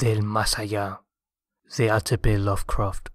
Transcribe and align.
del 0.00 0.22
más 0.22 0.58
allá 0.58 1.02
de 1.76 1.90
H.P. 1.90 2.38
Lovecraft. 2.38 3.08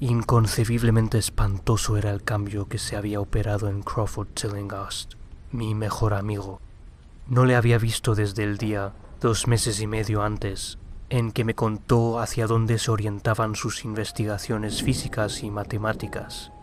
Inconcebiblemente 0.00 1.18
espantoso 1.18 1.96
era 1.96 2.10
el 2.10 2.22
cambio 2.22 2.68
que 2.68 2.78
se 2.78 2.96
había 2.96 3.20
operado 3.20 3.68
en 3.68 3.82
Crawford 3.82 4.28
Tillinghast, 4.28 5.14
mi 5.52 5.74
mejor 5.74 6.14
amigo. 6.14 6.60
No 7.26 7.44
le 7.44 7.54
había 7.54 7.78
visto 7.78 8.14
desde 8.14 8.44
el 8.44 8.56
día, 8.56 8.94
dos 9.20 9.46
meses 9.46 9.80
y 9.80 9.86
medio 9.86 10.22
antes, 10.22 10.78
en 11.10 11.32
que 11.32 11.44
me 11.44 11.54
contó 11.54 12.18
hacia 12.18 12.46
dónde 12.46 12.78
se 12.78 12.90
orientaban 12.90 13.54
sus 13.56 13.84
investigaciones 13.84 14.82
físicas 14.82 15.42
y 15.42 15.50
matemáticas 15.50 16.53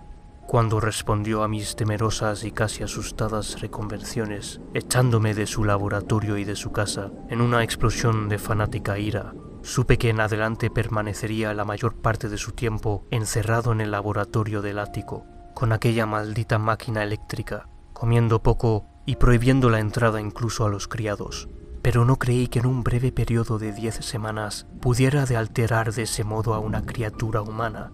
cuando 0.51 0.81
respondió 0.81 1.43
a 1.43 1.47
mis 1.47 1.77
temerosas 1.77 2.43
y 2.43 2.51
casi 2.51 2.83
asustadas 2.83 3.61
reconvenciones, 3.61 4.59
echándome 4.73 5.33
de 5.33 5.47
su 5.47 5.63
laboratorio 5.63 6.35
y 6.35 6.43
de 6.43 6.57
su 6.57 6.73
casa 6.73 7.09
en 7.29 7.39
una 7.39 7.63
explosión 7.63 8.27
de 8.27 8.37
fanática 8.37 8.99
ira. 8.99 9.33
Supe 9.61 9.97
que 9.97 10.09
en 10.09 10.19
adelante 10.19 10.69
permanecería 10.69 11.53
la 11.53 11.63
mayor 11.63 11.95
parte 12.01 12.27
de 12.27 12.37
su 12.37 12.51
tiempo 12.51 13.05
encerrado 13.11 13.71
en 13.71 13.79
el 13.79 13.91
laboratorio 13.91 14.61
del 14.61 14.79
ático, 14.79 15.25
con 15.53 15.71
aquella 15.71 16.05
maldita 16.05 16.59
máquina 16.59 17.01
eléctrica, 17.01 17.69
comiendo 17.93 18.43
poco 18.43 18.87
y 19.05 19.15
prohibiendo 19.15 19.69
la 19.69 19.79
entrada 19.79 20.19
incluso 20.19 20.65
a 20.65 20.69
los 20.69 20.89
criados. 20.89 21.47
Pero 21.81 22.03
no 22.03 22.17
creí 22.17 22.49
que 22.49 22.59
en 22.59 22.65
un 22.65 22.83
breve 22.83 23.13
periodo 23.13 23.57
de 23.57 23.71
diez 23.71 23.95
semanas 24.01 24.67
pudiera 24.81 25.25
de 25.25 25.37
alterar 25.37 25.93
de 25.93 26.01
ese 26.01 26.25
modo 26.25 26.53
a 26.53 26.59
una 26.59 26.85
criatura 26.85 27.41
humana 27.41 27.93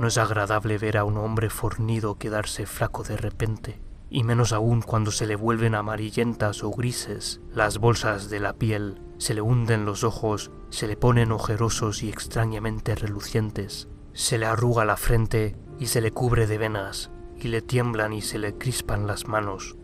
no 0.00 0.06
es 0.06 0.16
agradable 0.16 0.78
ver 0.78 0.96
a 0.96 1.04
un 1.04 1.18
hombre 1.18 1.50
fornido 1.50 2.16
quedarse 2.16 2.64
flaco 2.64 3.02
de 3.02 3.18
repente, 3.18 3.82
y 4.08 4.24
menos 4.24 4.54
aún 4.54 4.80
cuando 4.80 5.10
se 5.10 5.26
le 5.26 5.36
vuelven 5.36 5.74
amarillentas 5.74 6.64
o 6.64 6.70
grises 6.70 7.42
las 7.52 7.76
bolsas 7.76 8.30
de 8.30 8.40
la 8.40 8.54
piel, 8.54 8.98
se 9.18 9.34
le 9.34 9.42
hunden 9.42 9.84
los 9.84 10.02
ojos, 10.02 10.52
se 10.70 10.86
le 10.86 10.96
ponen 10.96 11.32
ojerosos 11.32 12.02
y 12.02 12.08
extrañamente 12.08 12.94
relucientes, 12.94 13.88
se 14.14 14.38
le 14.38 14.46
arruga 14.46 14.86
la 14.86 14.96
frente 14.96 15.54
y 15.78 15.88
se 15.88 16.00
le 16.00 16.12
cubre 16.12 16.46
de 16.46 16.56
venas, 16.56 17.10
y 17.38 17.48
le 17.48 17.60
tiemblan 17.60 18.14
y 18.14 18.22
se 18.22 18.38
le 18.38 18.56
crispan 18.56 19.06
las 19.06 19.28
manos. 19.28 19.76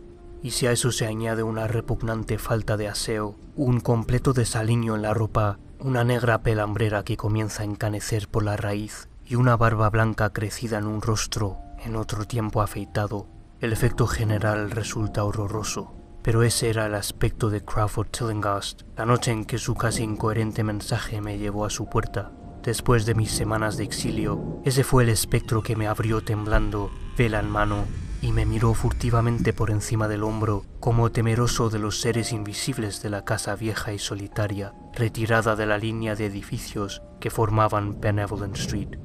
Y 0.43 0.53
si 0.53 0.67
a 0.67 0.73
eso 0.73 0.93
se 0.93 1.05
añade 1.05 1.43
una 1.43 1.67
repugnante 1.67 2.39
falta 2.39 2.79
de 2.79 2.89
aseo, 2.89 3.37
un 3.55 3.81
completo 3.81 4.33
desaliño 4.33 4.97
en 4.97 5.03
la 5.03 5.13
ropa, 5.13 5.59
una 5.79 6.05
negra 6.05 6.41
pelambrera 6.41 7.05
que 7.05 7.19
comienza 7.19 7.65
a 7.65 7.67
encanecer 7.67 8.29
por 8.29 8.45
la 8.45 8.57
raíz, 8.57 9.11
y 9.27 9.35
una 9.35 9.57
barba 9.57 9.91
blanca 9.91 10.33
crecida 10.33 10.79
en 10.79 10.87
un 10.87 11.03
rostro 11.03 11.59
en 11.85 11.97
otro 11.97 12.25
tiempo 12.25 12.63
afeitado, 12.63 13.27
el 13.61 13.73
efecto 13.73 14.07
general 14.07 14.71
resulta 14.71 15.25
horroroso. 15.25 15.95
Pero 16.23 16.43
ese 16.43 16.71
era 16.71 16.87
el 16.87 16.95
aspecto 16.95 17.51
de 17.51 17.65
Crawford 17.65 18.09
Tillinghast 18.09 18.83
la 18.97 19.07
noche 19.07 19.31
en 19.31 19.45
que 19.45 19.59
su 19.59 19.75
casi 19.75 20.03
incoherente 20.03 20.65
mensaje 20.65 21.21
me 21.21 21.39
llevó 21.39 21.65
a 21.65 21.71
su 21.71 21.89
puerta. 21.89 22.33
Después 22.63 23.07
de 23.07 23.15
mis 23.15 23.31
semanas 23.31 23.77
de 23.77 23.85
exilio, 23.85 24.61
ese 24.65 24.83
fue 24.83 25.05
el 25.05 25.09
espectro 25.09 25.63
que 25.63 25.77
me 25.77 25.87
abrió 25.87 26.25
temblando, 26.25 26.91
vela 27.17 27.39
en 27.39 27.49
mano, 27.49 27.85
y 28.21 28.33
me 28.33 28.45
miró 28.45 28.75
furtivamente 28.75 29.53
por 29.53 29.71
encima 29.71 30.09
del 30.09 30.25
hombro, 30.25 30.65
como 30.81 31.13
temeroso 31.13 31.71
de 31.71 31.79
los 31.79 32.01
seres 32.01 32.33
invisibles 32.33 33.03
de 33.03 33.11
la 33.11 33.25
casa 33.25 33.55
vieja 33.55 33.93
y 33.93 34.01
solitaria, 34.01 34.75
retirada 34.95 35.55
de 35.55 35.67
la 35.67 35.79
línea 35.79 36.17
de 36.17 36.27
edificios 36.27 37.03
que 37.21 37.31
formaban 37.31 38.01
Benevolent 38.01 38.57
Street. 38.57 38.99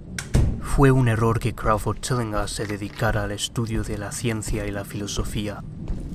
Fue 0.62 0.92
un 0.92 1.08
error 1.08 1.40
que 1.40 1.54
Crawford 1.54 2.00
Tillinghast 2.00 2.56
se 2.56 2.66
dedicara 2.66 3.23
al 3.23 3.31
estudio 3.31 3.84
de 3.84 3.98
la 3.98 4.12
ciencia 4.12 4.66
y 4.66 4.72
la 4.72 4.86
filosofía. 4.86 5.64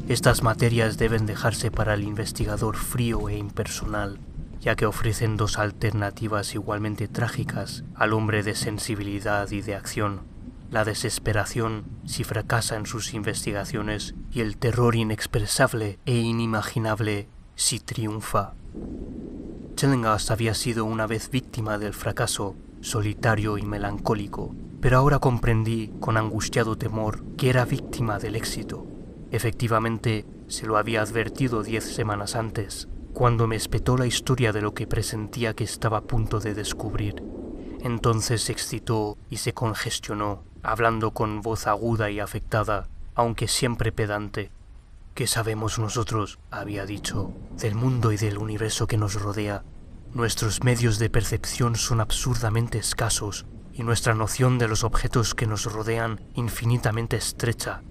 Estas 0.08 0.42
materias 0.42 0.96
deben 0.96 1.26
dejarse 1.26 1.70
para 1.70 1.94
el 1.94 2.04
investigador 2.04 2.76
frío 2.76 3.28
e 3.28 3.36
impersonal, 3.36 4.18
ya 4.60 4.74
que 4.74 4.86
ofrecen 4.86 5.36
dos 5.36 5.58
alternativas 5.58 6.54
igualmente 6.54 7.08
trágicas 7.08 7.84
al 7.94 8.12
hombre 8.12 8.42
de 8.42 8.54
sensibilidad 8.54 9.50
y 9.50 9.60
de 9.60 9.74
acción. 9.74 10.22
La 10.70 10.84
desesperación 10.84 11.84
si 12.06 12.24
fracasa 12.24 12.76
en 12.76 12.86
sus 12.86 13.14
investigaciones 13.14 14.14
y 14.32 14.40
el 14.40 14.56
terror 14.56 14.96
inexpresable 14.96 15.98
e 16.06 16.14
inimaginable 16.16 17.28
si 17.56 17.78
triunfa. 17.78 18.54
Tillinghast 19.76 20.30
había 20.30 20.54
sido 20.54 20.84
una 20.84 21.06
vez 21.06 21.30
víctima 21.30 21.78
del 21.78 21.92
fracaso 21.92 22.56
solitario 22.86 23.58
y 23.58 23.62
melancólico, 23.62 24.54
pero 24.80 24.98
ahora 24.98 25.18
comprendí 25.18 25.92
con 25.98 26.16
angustiado 26.16 26.78
temor 26.78 27.24
que 27.36 27.50
era 27.50 27.64
víctima 27.64 28.20
del 28.20 28.36
éxito. 28.36 28.86
Efectivamente, 29.32 30.24
se 30.46 30.66
lo 30.66 30.76
había 30.76 31.02
advertido 31.02 31.64
diez 31.64 31.82
semanas 31.82 32.36
antes, 32.36 32.86
cuando 33.12 33.48
me 33.48 33.56
espetó 33.56 33.96
la 33.96 34.06
historia 34.06 34.52
de 34.52 34.62
lo 34.62 34.72
que 34.72 34.86
presentía 34.86 35.52
que 35.52 35.64
estaba 35.64 35.98
a 35.98 36.02
punto 36.02 36.38
de 36.38 36.54
descubrir. 36.54 37.24
Entonces 37.82 38.42
se 38.42 38.52
excitó 38.52 39.18
y 39.30 39.38
se 39.38 39.52
congestionó, 39.52 40.44
hablando 40.62 41.10
con 41.10 41.42
voz 41.42 41.66
aguda 41.66 42.08
y 42.12 42.20
afectada, 42.20 42.88
aunque 43.16 43.48
siempre 43.48 43.90
pedante. 43.90 44.52
¿Qué 45.14 45.26
sabemos 45.26 45.80
nosotros, 45.80 46.38
había 46.52 46.86
dicho, 46.86 47.32
del 47.58 47.74
mundo 47.74 48.12
y 48.12 48.16
del 48.16 48.38
universo 48.38 48.86
que 48.86 48.96
nos 48.96 49.20
rodea? 49.20 49.64
Nuestros 50.16 50.64
medios 50.64 50.98
de 50.98 51.10
percepción 51.10 51.76
son 51.76 52.00
absurdamente 52.00 52.78
escasos 52.78 53.44
y 53.74 53.82
nuestra 53.82 54.14
noción 54.14 54.56
de 54.56 54.66
los 54.66 54.82
objetos 54.82 55.34
que 55.34 55.46
nos 55.46 55.70
rodean 55.70 56.22
infinitamente 56.32 57.18
estrecha. 57.18 57.82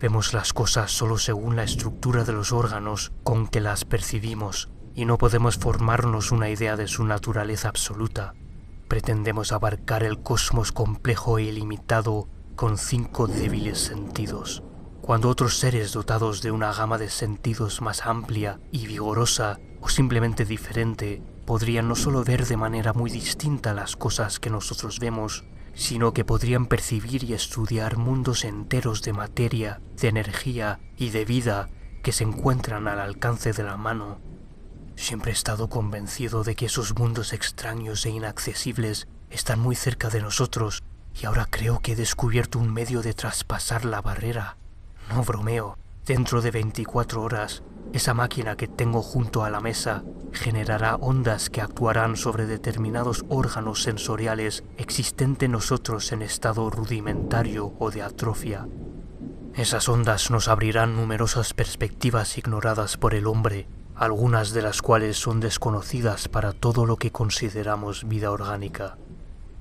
Vemos 0.00 0.32
las 0.32 0.54
cosas 0.54 0.90
solo 0.90 1.18
según 1.18 1.56
la 1.56 1.62
estructura 1.62 2.24
de 2.24 2.32
los 2.32 2.52
órganos 2.52 3.12
con 3.22 3.46
que 3.48 3.60
las 3.60 3.84
percibimos 3.84 4.70
y 4.94 5.04
no 5.04 5.18
podemos 5.18 5.58
formarnos 5.58 6.32
una 6.32 6.48
idea 6.48 6.76
de 6.76 6.88
su 6.88 7.04
naturaleza 7.04 7.68
absoluta. 7.68 8.32
Pretendemos 8.88 9.52
abarcar 9.52 10.04
el 10.04 10.22
cosmos 10.22 10.72
complejo 10.72 11.38
e 11.38 11.42
ilimitado 11.42 12.30
con 12.56 12.78
cinco 12.78 13.26
débiles 13.26 13.78
sentidos, 13.78 14.62
cuando 15.02 15.28
otros 15.28 15.58
seres 15.58 15.92
dotados 15.92 16.40
de 16.40 16.50
una 16.50 16.72
gama 16.72 16.96
de 16.96 17.10
sentidos 17.10 17.82
más 17.82 18.06
amplia 18.06 18.58
y 18.72 18.86
vigorosa 18.86 19.58
o 19.82 19.90
simplemente 19.90 20.46
diferente 20.46 21.22
podrían 21.44 21.88
no 21.88 21.96
solo 21.96 22.24
ver 22.24 22.46
de 22.46 22.56
manera 22.56 22.92
muy 22.92 23.10
distinta 23.10 23.74
las 23.74 23.96
cosas 23.96 24.40
que 24.40 24.50
nosotros 24.50 24.98
vemos, 24.98 25.44
sino 25.74 26.12
que 26.12 26.24
podrían 26.24 26.66
percibir 26.66 27.24
y 27.24 27.34
estudiar 27.34 27.96
mundos 27.96 28.44
enteros 28.44 29.02
de 29.02 29.12
materia, 29.12 29.80
de 30.00 30.08
energía 30.08 30.80
y 30.96 31.10
de 31.10 31.24
vida 31.24 31.68
que 32.02 32.12
se 32.12 32.24
encuentran 32.24 32.86
al 32.88 33.00
alcance 33.00 33.52
de 33.52 33.62
la 33.62 33.76
mano. 33.76 34.20
Siempre 34.96 35.32
he 35.32 35.34
estado 35.34 35.68
convencido 35.68 36.44
de 36.44 36.54
que 36.54 36.66
esos 36.66 36.96
mundos 36.96 37.32
extraños 37.32 38.06
e 38.06 38.10
inaccesibles 38.10 39.08
están 39.30 39.58
muy 39.58 39.74
cerca 39.74 40.10
de 40.10 40.20
nosotros 40.20 40.82
y 41.20 41.26
ahora 41.26 41.46
creo 41.50 41.80
que 41.80 41.92
he 41.92 41.96
descubierto 41.96 42.58
un 42.58 42.72
medio 42.72 43.02
de 43.02 43.14
traspasar 43.14 43.84
la 43.84 44.00
barrera. 44.00 44.56
No 45.08 45.22
bromeo, 45.22 45.76
dentro 46.06 46.40
de 46.42 46.50
24 46.50 47.22
horas 47.22 47.62
esa 47.94 48.12
máquina 48.12 48.56
que 48.56 48.66
tengo 48.66 49.02
junto 49.02 49.44
a 49.44 49.50
la 49.50 49.60
mesa 49.60 50.02
generará 50.32 50.96
ondas 50.96 51.48
que 51.48 51.60
actuarán 51.60 52.16
sobre 52.16 52.44
determinados 52.44 53.24
órganos 53.28 53.84
sensoriales 53.84 54.64
existentes 54.78 55.46
en 55.46 55.52
nosotros 55.52 56.10
en 56.10 56.22
estado 56.22 56.70
rudimentario 56.70 57.72
o 57.78 57.92
de 57.92 58.02
atrofia. 58.02 58.66
Esas 59.54 59.88
ondas 59.88 60.32
nos 60.32 60.48
abrirán 60.48 60.96
numerosas 60.96 61.54
perspectivas 61.54 62.36
ignoradas 62.36 62.96
por 62.96 63.14
el 63.14 63.28
hombre, 63.28 63.68
algunas 63.94 64.52
de 64.52 64.62
las 64.62 64.82
cuales 64.82 65.16
son 65.16 65.38
desconocidas 65.38 66.26
para 66.26 66.52
todo 66.52 66.86
lo 66.86 66.96
que 66.96 67.12
consideramos 67.12 68.08
vida 68.08 68.32
orgánica. 68.32 68.98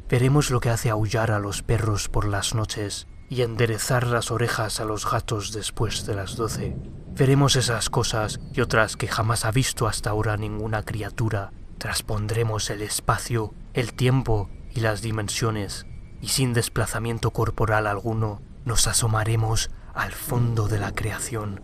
Veremos 0.09 0.49
lo 0.49 0.59
que 0.59 0.71
hace 0.71 0.89
aullar 0.89 1.29
a 1.29 1.37
los 1.37 1.61
perros 1.61 2.09
por 2.09 2.25
las 2.25 2.55
noches 2.55 3.07
y 3.29 3.43
enderezar 3.43 4.07
las 4.07 4.31
orejas 4.31 4.79
a 4.79 4.85
los 4.85 5.09
gatos 5.09 5.53
después 5.53 6.07
de 6.07 6.15
las 6.15 6.35
doce. 6.35 6.75
Veremos 7.15 7.55
esas 7.55 7.91
cosas 7.91 8.39
y 8.53 8.61
otras 8.61 8.97
que 8.97 9.07
jamás 9.07 9.45
ha 9.45 9.51
visto 9.51 9.87
hasta 9.87 10.09
ahora 10.09 10.35
ninguna 10.35 10.81
criatura. 10.81 11.51
Traspondremos 11.77 12.71
el 12.71 12.81
espacio, 12.81 13.53
el 13.73 13.93
tiempo 13.93 14.49
y 14.73 14.79
las 14.79 15.03
dimensiones, 15.03 15.85
y 16.21 16.29
sin 16.29 16.53
desplazamiento 16.53 17.29
corporal 17.29 17.85
alguno, 17.85 18.41
nos 18.65 18.87
asomaremos 18.87 19.69
al 19.93 20.11
fondo 20.11 20.67
de 20.67 20.79
la 20.79 20.91
creación. 20.91 21.61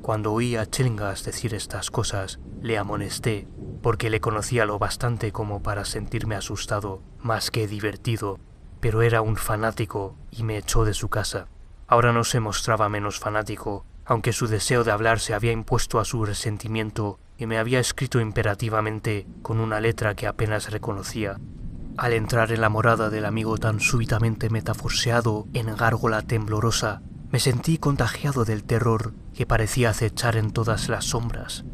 Cuando 0.00 0.32
oí 0.32 0.56
a 0.56 0.64
Chillingas 0.64 1.22
decir 1.22 1.52
estas 1.52 1.90
cosas, 1.90 2.38
le 2.62 2.78
amonesté, 2.78 3.46
porque 3.82 4.08
le 4.08 4.22
conocía 4.22 4.64
lo 4.64 4.78
bastante 4.78 5.30
como 5.30 5.62
para 5.62 5.84
sentirme 5.84 6.36
asustado, 6.36 7.02
más 7.18 7.50
que 7.50 7.66
divertido, 7.66 8.38
pero 8.80 9.02
era 9.02 9.20
un 9.20 9.36
fanático 9.36 10.16
y 10.30 10.42
me 10.42 10.56
echó 10.56 10.86
de 10.86 10.94
su 10.94 11.10
casa. 11.10 11.48
Ahora 11.86 12.14
no 12.14 12.24
se 12.24 12.40
mostraba 12.40 12.88
menos 12.88 13.18
fanático, 13.18 13.84
aunque 14.06 14.32
su 14.32 14.46
deseo 14.46 14.84
de 14.84 14.92
hablar 14.92 15.20
se 15.20 15.34
había 15.34 15.52
impuesto 15.52 15.98
a 15.98 16.04
su 16.04 16.24
resentimiento 16.24 17.18
y 17.36 17.46
me 17.46 17.58
había 17.58 17.80
escrito 17.80 18.20
imperativamente 18.20 19.26
con 19.42 19.60
una 19.60 19.80
letra 19.80 20.14
que 20.14 20.26
apenas 20.26 20.70
reconocía. 20.70 21.38
Al 21.98 22.12
entrar 22.12 22.52
en 22.52 22.60
la 22.60 22.68
morada 22.68 23.10
del 23.10 23.24
amigo 23.24 23.58
tan 23.58 23.80
súbitamente 23.80 24.50
metaforseado 24.50 25.46
en 25.54 25.74
gárgola 25.74 26.22
temblorosa, 26.22 27.02
Me 27.30 27.40
sentí 27.40 27.76
contagiado 27.76 28.44
del 28.44 28.64
terror 28.64 29.12
que 29.34 29.46
parecía 29.46 29.90
acechar 29.90 30.36
en 30.36 30.52
todas 30.52 30.88
las 30.88 31.06
sombras. 31.06 31.64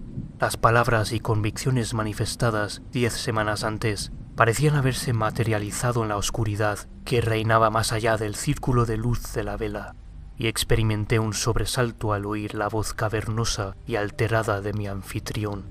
Las 0.40 0.56
palabras 0.56 1.12
y 1.12 1.20
convicciones 1.20 1.94
manifestadas 1.94 2.82
diez 2.90 3.12
semanas 3.12 3.62
antes 3.62 4.12
parecían 4.34 4.74
haberse 4.76 5.12
materializado 5.12 6.02
en 6.02 6.08
la 6.08 6.16
oscuridad 6.16 6.78
que 7.04 7.20
reinaba 7.20 7.70
más 7.70 7.92
allá 7.92 8.16
del 8.16 8.34
círculo 8.34 8.86
de 8.86 8.96
luz 8.96 9.34
de 9.34 9.44
la 9.44 9.56
vela, 9.56 9.94
y 10.38 10.46
experimenté 10.46 11.18
un 11.18 11.34
sobresalto 11.34 12.12
al 12.12 12.26
oír 12.26 12.54
la 12.54 12.68
voz 12.68 12.94
cavernosa 12.94 13.76
y 13.86 13.96
alterada 13.96 14.60
de 14.60 14.72
mi 14.72 14.86
anfitrión. 14.86 15.64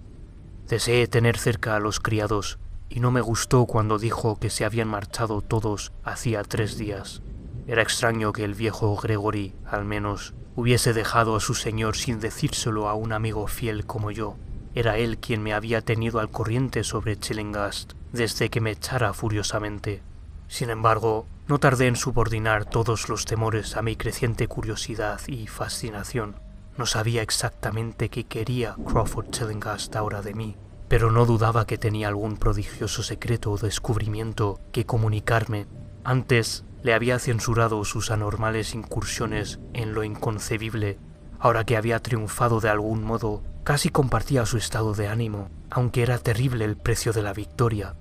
Deseé 0.67 1.07
tener 1.07 1.37
cerca 1.37 1.75
a 1.75 1.79
los 1.79 1.99
criados, 1.99 2.59
y 2.89 2.99
no 2.99 3.11
me 3.11 3.21
gustó 3.21 3.65
cuando 3.65 3.97
dijo 3.97 4.39
que 4.39 4.49
se 4.49 4.65
habían 4.65 4.87
marchado 4.87 5.41
todos 5.41 5.91
hacía 6.03 6.43
tres 6.43 6.77
días. 6.77 7.21
Era 7.67 7.81
extraño 7.81 8.33
que 8.33 8.43
el 8.43 8.53
viejo 8.53 8.95
Gregory, 8.97 9.53
al 9.65 9.85
menos, 9.85 10.33
hubiese 10.55 10.93
dejado 10.93 11.35
a 11.35 11.39
su 11.39 11.53
señor 11.53 11.95
sin 11.95 12.19
decírselo 12.19 12.89
a 12.89 12.95
un 12.95 13.13
amigo 13.13 13.47
fiel 13.47 13.85
como 13.85 14.11
yo. 14.11 14.35
Era 14.75 14.97
él 14.97 15.17
quien 15.17 15.41
me 15.41 15.53
había 15.53 15.81
tenido 15.81 16.19
al 16.19 16.29
corriente 16.29 16.83
sobre 16.83 17.17
Chillingast 17.17 17.93
desde 18.11 18.49
que 18.49 18.61
me 18.61 18.71
echara 18.71 19.13
furiosamente. 19.13 20.01
Sin 20.47 20.69
embargo, 20.69 21.25
no 21.51 21.59
tardé 21.59 21.87
en 21.87 21.97
subordinar 21.97 22.63
todos 22.63 23.09
los 23.09 23.25
temores 23.25 23.75
a 23.75 23.81
mi 23.81 23.97
creciente 23.97 24.47
curiosidad 24.47 25.19
y 25.27 25.47
fascinación. 25.47 26.39
No 26.77 26.85
sabía 26.85 27.23
exactamente 27.23 28.07
qué 28.07 28.23
quería 28.23 28.77
Crawford 28.87 29.31
Chillingast 29.31 29.93
ahora 29.97 30.21
de 30.21 30.33
mí, 30.33 30.55
pero 30.87 31.11
no 31.11 31.25
dudaba 31.25 31.67
que 31.67 31.77
tenía 31.77 32.07
algún 32.07 32.37
prodigioso 32.37 33.03
secreto 33.03 33.51
o 33.51 33.57
descubrimiento 33.57 34.61
que 34.71 34.85
comunicarme. 34.85 35.67
Antes 36.05 36.63
le 36.83 36.93
había 36.93 37.19
censurado 37.19 37.83
sus 37.83 38.11
anormales 38.11 38.73
incursiones 38.73 39.59
en 39.73 39.93
lo 39.93 40.05
inconcebible. 40.05 40.99
Ahora 41.37 41.65
que 41.65 41.75
había 41.75 41.99
triunfado 41.99 42.61
de 42.61 42.69
algún 42.69 43.03
modo, 43.03 43.43
casi 43.65 43.89
compartía 43.89 44.45
su 44.45 44.55
estado 44.55 44.93
de 44.93 45.09
ánimo, 45.09 45.49
aunque 45.69 46.01
era 46.01 46.17
terrible 46.17 46.63
el 46.63 46.77
precio 46.77 47.11
de 47.11 47.23
la 47.23 47.33
victoria. 47.33 47.97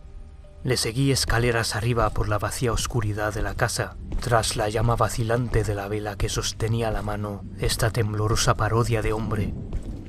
Le 0.63 0.77
seguí 0.77 1.11
escaleras 1.11 1.75
arriba 1.75 2.11
por 2.11 2.29
la 2.29 2.39
vacía 2.39 2.73
oscuridad 2.73 3.33
de 3.33 3.41
la 3.41 3.55
casa, 3.55 3.97
tras 4.21 4.57
la 4.57 4.69
llama 4.69 4.95
vacilante 4.95 5.65
de 5.65 5.75
la 5.75 5.89
vela 5.89 6.17
que 6.17 6.29
sostenía 6.29 6.91
la 6.91 7.01
mano 7.01 7.45
esta 7.59 7.91
temblorosa 7.91 8.55
parodia 8.55 9.01
de 9.01 9.15
hombre. 9.15 9.55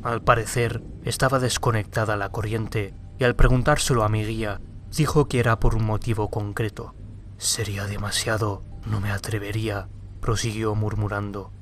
Al 0.03 0.21
parecer, 0.21 0.83
estaba 1.05 1.39
desconectada 1.39 2.17
la 2.17 2.29
corriente, 2.29 2.93
y 3.17 3.23
al 3.23 3.35
preguntárselo 3.35 4.03
a 4.03 4.09
mi 4.09 4.25
guía, 4.25 4.59
dijo 4.95 5.29
que 5.29 5.39
era 5.39 5.59
por 5.59 5.75
un 5.75 5.85
motivo 5.85 6.29
concreto. 6.29 6.95
Sería 7.37 7.85
demasiado, 7.85 8.63
no 8.85 8.99
me 8.99 9.11
atrevería, 9.11 9.87
prosiguió 10.19 10.75
murmurando. 10.75 11.53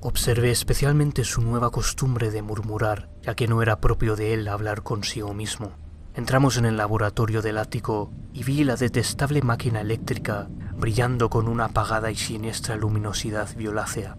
Observé 0.00 0.52
especialmente 0.52 1.24
su 1.24 1.42
nueva 1.42 1.70
costumbre 1.70 2.30
de 2.30 2.40
murmurar, 2.40 3.10
ya 3.20 3.34
que 3.34 3.46
no 3.46 3.60
era 3.60 3.80
propio 3.80 4.16
de 4.16 4.32
él 4.32 4.48
hablar 4.48 4.82
consigo 4.82 5.34
mismo. 5.34 5.72
Entramos 6.18 6.56
en 6.56 6.64
el 6.64 6.76
laboratorio 6.76 7.42
del 7.42 7.58
ático 7.58 8.10
y 8.32 8.42
vi 8.42 8.64
la 8.64 8.74
detestable 8.74 9.40
máquina 9.40 9.82
eléctrica 9.82 10.48
brillando 10.76 11.30
con 11.30 11.46
una 11.46 11.66
apagada 11.66 12.10
y 12.10 12.16
siniestra 12.16 12.74
luminosidad 12.74 13.54
violácea. 13.54 14.18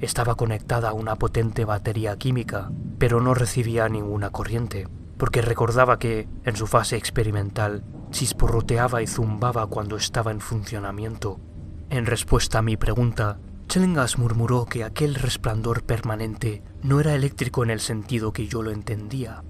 Estaba 0.00 0.36
conectada 0.36 0.88
a 0.88 0.94
una 0.94 1.16
potente 1.16 1.66
batería 1.66 2.16
química, 2.16 2.70
pero 2.96 3.20
no 3.20 3.34
recibía 3.34 3.90
ninguna 3.90 4.30
corriente, 4.30 4.88
porque 5.18 5.42
recordaba 5.42 5.98
que, 5.98 6.26
en 6.44 6.56
su 6.56 6.66
fase 6.66 6.96
experimental, 6.96 7.84
chisporroteaba 8.10 9.02
y 9.02 9.06
zumbaba 9.06 9.66
cuando 9.66 9.98
estaba 9.98 10.30
en 10.30 10.40
funcionamiento. 10.40 11.40
En 11.90 12.06
respuesta 12.06 12.60
a 12.60 12.62
mi 12.62 12.78
pregunta, 12.78 13.38
Chellingas 13.68 14.16
murmuró 14.16 14.64
que 14.64 14.82
aquel 14.82 15.14
resplandor 15.14 15.82
permanente 15.82 16.62
no 16.82 17.00
era 17.00 17.14
eléctrico 17.14 17.62
en 17.62 17.68
el 17.68 17.80
sentido 17.80 18.32
que 18.32 18.46
yo 18.46 18.62
lo 18.62 18.70
entendía. 18.70 19.42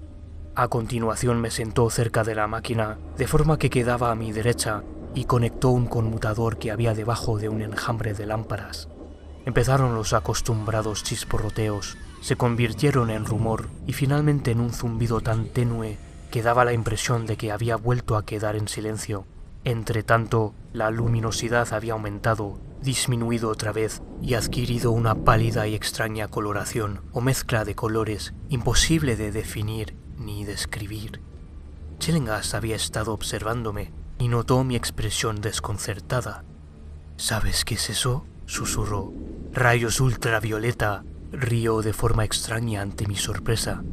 A 0.57 0.69
continuación 0.69 1.41
me 1.41 1.51
sentó 1.51 1.89
cerca 1.89 2.23
de 2.23 2.33
la 2.33 2.47
máquina, 2.47 2.97
de 3.17 3.27
forma 3.27 3.59
que 3.59 3.69
quedaba 3.69 4.09
a 4.09 4.15
mi 4.15 4.31
derecha, 4.31 4.83
y 5.13 5.25
conectó 5.25 5.69
un 5.69 5.85
conmutador 5.85 6.57
que 6.57 6.71
había 6.71 6.93
debajo 6.93 7.37
de 7.37 7.49
un 7.49 7.61
enjambre 7.61 8.13
de 8.13 8.25
lámparas. 8.25 8.87
Empezaron 9.45 9.95
los 9.95 10.13
acostumbrados 10.13 11.03
chisporroteos, 11.03 11.97
se 12.21 12.37
convirtieron 12.37 13.09
en 13.09 13.25
rumor 13.25 13.67
y 13.85 13.91
finalmente 13.91 14.51
en 14.51 14.61
un 14.61 14.71
zumbido 14.71 15.19
tan 15.19 15.49
tenue 15.49 15.97
que 16.31 16.41
daba 16.41 16.63
la 16.63 16.71
impresión 16.71 17.25
de 17.25 17.35
que 17.35 17.51
había 17.51 17.75
vuelto 17.75 18.15
a 18.15 18.23
quedar 18.25 18.55
en 18.55 18.69
silencio. 18.69 19.25
Entre 19.65 20.03
tanto, 20.03 20.53
la 20.71 20.89
luminosidad 20.89 21.73
había 21.73 21.93
aumentado, 21.93 22.61
disminuido 22.81 23.49
otra 23.49 23.73
vez 23.73 24.01
y 24.21 24.35
adquirido 24.35 24.91
una 24.91 25.15
pálida 25.15 25.67
y 25.67 25.75
extraña 25.75 26.29
coloración 26.29 27.01
o 27.11 27.19
mezcla 27.19 27.65
de 27.65 27.75
colores 27.75 28.33
imposible 28.47 29.17
de 29.17 29.33
definir 29.33 30.04
ni 30.17 30.45
describir. 30.45 31.21
Chillingas 31.99 32.53
había 32.53 32.75
estado 32.75 33.13
observándome 33.13 33.93
y 34.19 34.27
notó 34.27 34.63
mi 34.63 34.75
expresión 34.75 35.41
desconcertada. 35.41 36.43
¿Sabes 37.17 37.65
qué 37.65 37.75
es 37.75 37.89
eso? 37.89 38.25
susurró. 38.45 39.13
Rayos 39.53 39.99
ultravioleta. 39.99 41.03
Río 41.31 41.81
de 41.81 41.93
forma 41.93 42.23
extraña 42.23 42.81
ante 42.81 43.07
mi 43.07 43.15
sorpresa. 43.15 43.83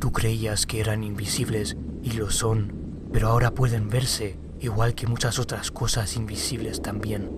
Tú 0.00 0.12
creías 0.12 0.66
que 0.66 0.80
eran 0.80 1.04
invisibles 1.04 1.76
y 2.02 2.12
lo 2.12 2.30
son, 2.30 3.08
pero 3.12 3.28
ahora 3.28 3.52
pueden 3.52 3.88
verse, 3.88 4.38
igual 4.60 4.94
que 4.94 5.06
muchas 5.06 5.38
otras 5.38 5.70
cosas 5.70 6.16
invisibles 6.16 6.82
también. 6.82 7.30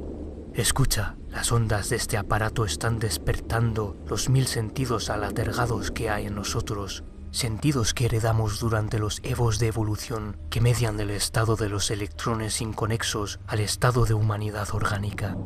Escucha, 0.54 1.16
las 1.30 1.50
ondas 1.50 1.88
de 1.88 1.96
este 1.96 2.18
aparato 2.18 2.64
están 2.64 2.98
despertando 2.98 3.96
los 4.08 4.28
mil 4.28 4.46
sentidos 4.46 5.10
alatergados 5.10 5.90
que 5.90 6.10
hay 6.10 6.26
en 6.26 6.34
nosotros, 6.34 7.04
sentidos 7.32 7.94
que 7.94 8.04
heredamos 8.04 8.60
durante 8.60 8.98
los 8.98 9.20
evos 9.24 9.58
de 9.58 9.66
evolución 9.66 10.36
que 10.50 10.60
median 10.60 10.98
del 10.98 11.10
estado 11.10 11.56
de 11.56 11.70
los 11.70 11.90
electrones 11.90 12.60
inconexos 12.60 13.40
al 13.46 13.60
estado 13.60 14.04
de 14.04 14.12
humanidad 14.12 14.68
orgánica. 14.72 15.36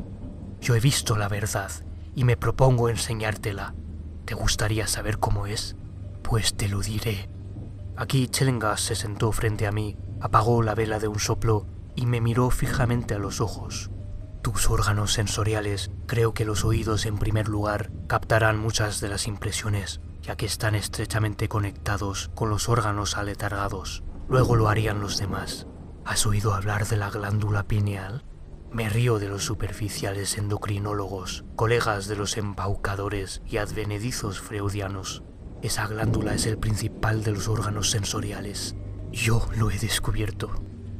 Yo 0.60 0.74
he 0.74 0.80
visto 0.80 1.16
la 1.16 1.28
verdad 1.28 1.70
y 2.14 2.24
me 2.24 2.36
propongo 2.36 2.88
enseñártela. 2.88 3.74
¿Te 4.24 4.34
gustaría 4.34 4.88
saber 4.88 5.18
cómo 5.18 5.46
es? 5.46 5.76
Pues 6.22 6.56
te 6.56 6.68
lo 6.68 6.80
diré. 6.80 7.30
Aquí 7.96 8.26
Chelengas 8.26 8.80
se 8.80 8.96
sentó 8.96 9.30
frente 9.30 9.68
a 9.68 9.72
mí, 9.72 9.96
apagó 10.20 10.62
la 10.62 10.74
vela 10.74 10.98
de 10.98 11.06
un 11.06 11.20
soplo 11.20 11.66
y 11.94 12.06
me 12.06 12.20
miró 12.20 12.50
fijamente 12.50 13.14
a 13.14 13.18
los 13.18 13.40
ojos. 13.40 13.90
Tus 14.42 14.68
órganos 14.70 15.12
sensoriales, 15.12 15.92
creo 16.06 16.34
que 16.34 16.44
los 16.44 16.64
oídos 16.64 17.06
en 17.06 17.18
primer 17.18 17.48
lugar, 17.48 17.90
captarán 18.08 18.58
muchas 18.58 19.00
de 19.00 19.08
las 19.08 19.26
impresiones, 19.28 20.00
ya 20.26 20.36
que 20.36 20.46
están 20.46 20.74
estrechamente 20.74 21.48
conectados 21.48 22.32
con 22.34 22.50
los 22.50 22.68
órganos 22.68 23.16
aletargados. 23.16 24.02
Luego 24.28 24.56
lo 24.56 24.68
harían 24.68 25.00
los 25.00 25.18
demás. 25.18 25.68
¿Has 26.04 26.26
oído 26.26 26.52
hablar 26.52 26.86
de 26.88 26.96
la 26.96 27.10
glándula 27.10 27.62
pineal? 27.68 28.24
Me 28.72 28.88
río 28.88 29.20
de 29.20 29.28
los 29.28 29.44
superficiales 29.44 30.36
endocrinólogos, 30.36 31.44
colegas 31.54 32.08
de 32.08 32.16
los 32.16 32.36
embaucadores 32.36 33.40
y 33.46 33.58
advenedizos 33.58 34.40
freudianos. 34.40 35.22
Esa 35.62 35.86
glándula 35.86 36.34
es 36.34 36.46
el 36.46 36.58
principal 36.58 37.22
de 37.22 37.30
los 37.30 37.46
órganos 37.46 37.90
sensoriales. 37.90 38.74
Yo 39.12 39.48
lo 39.56 39.70
he 39.70 39.78
descubierto. 39.78 40.50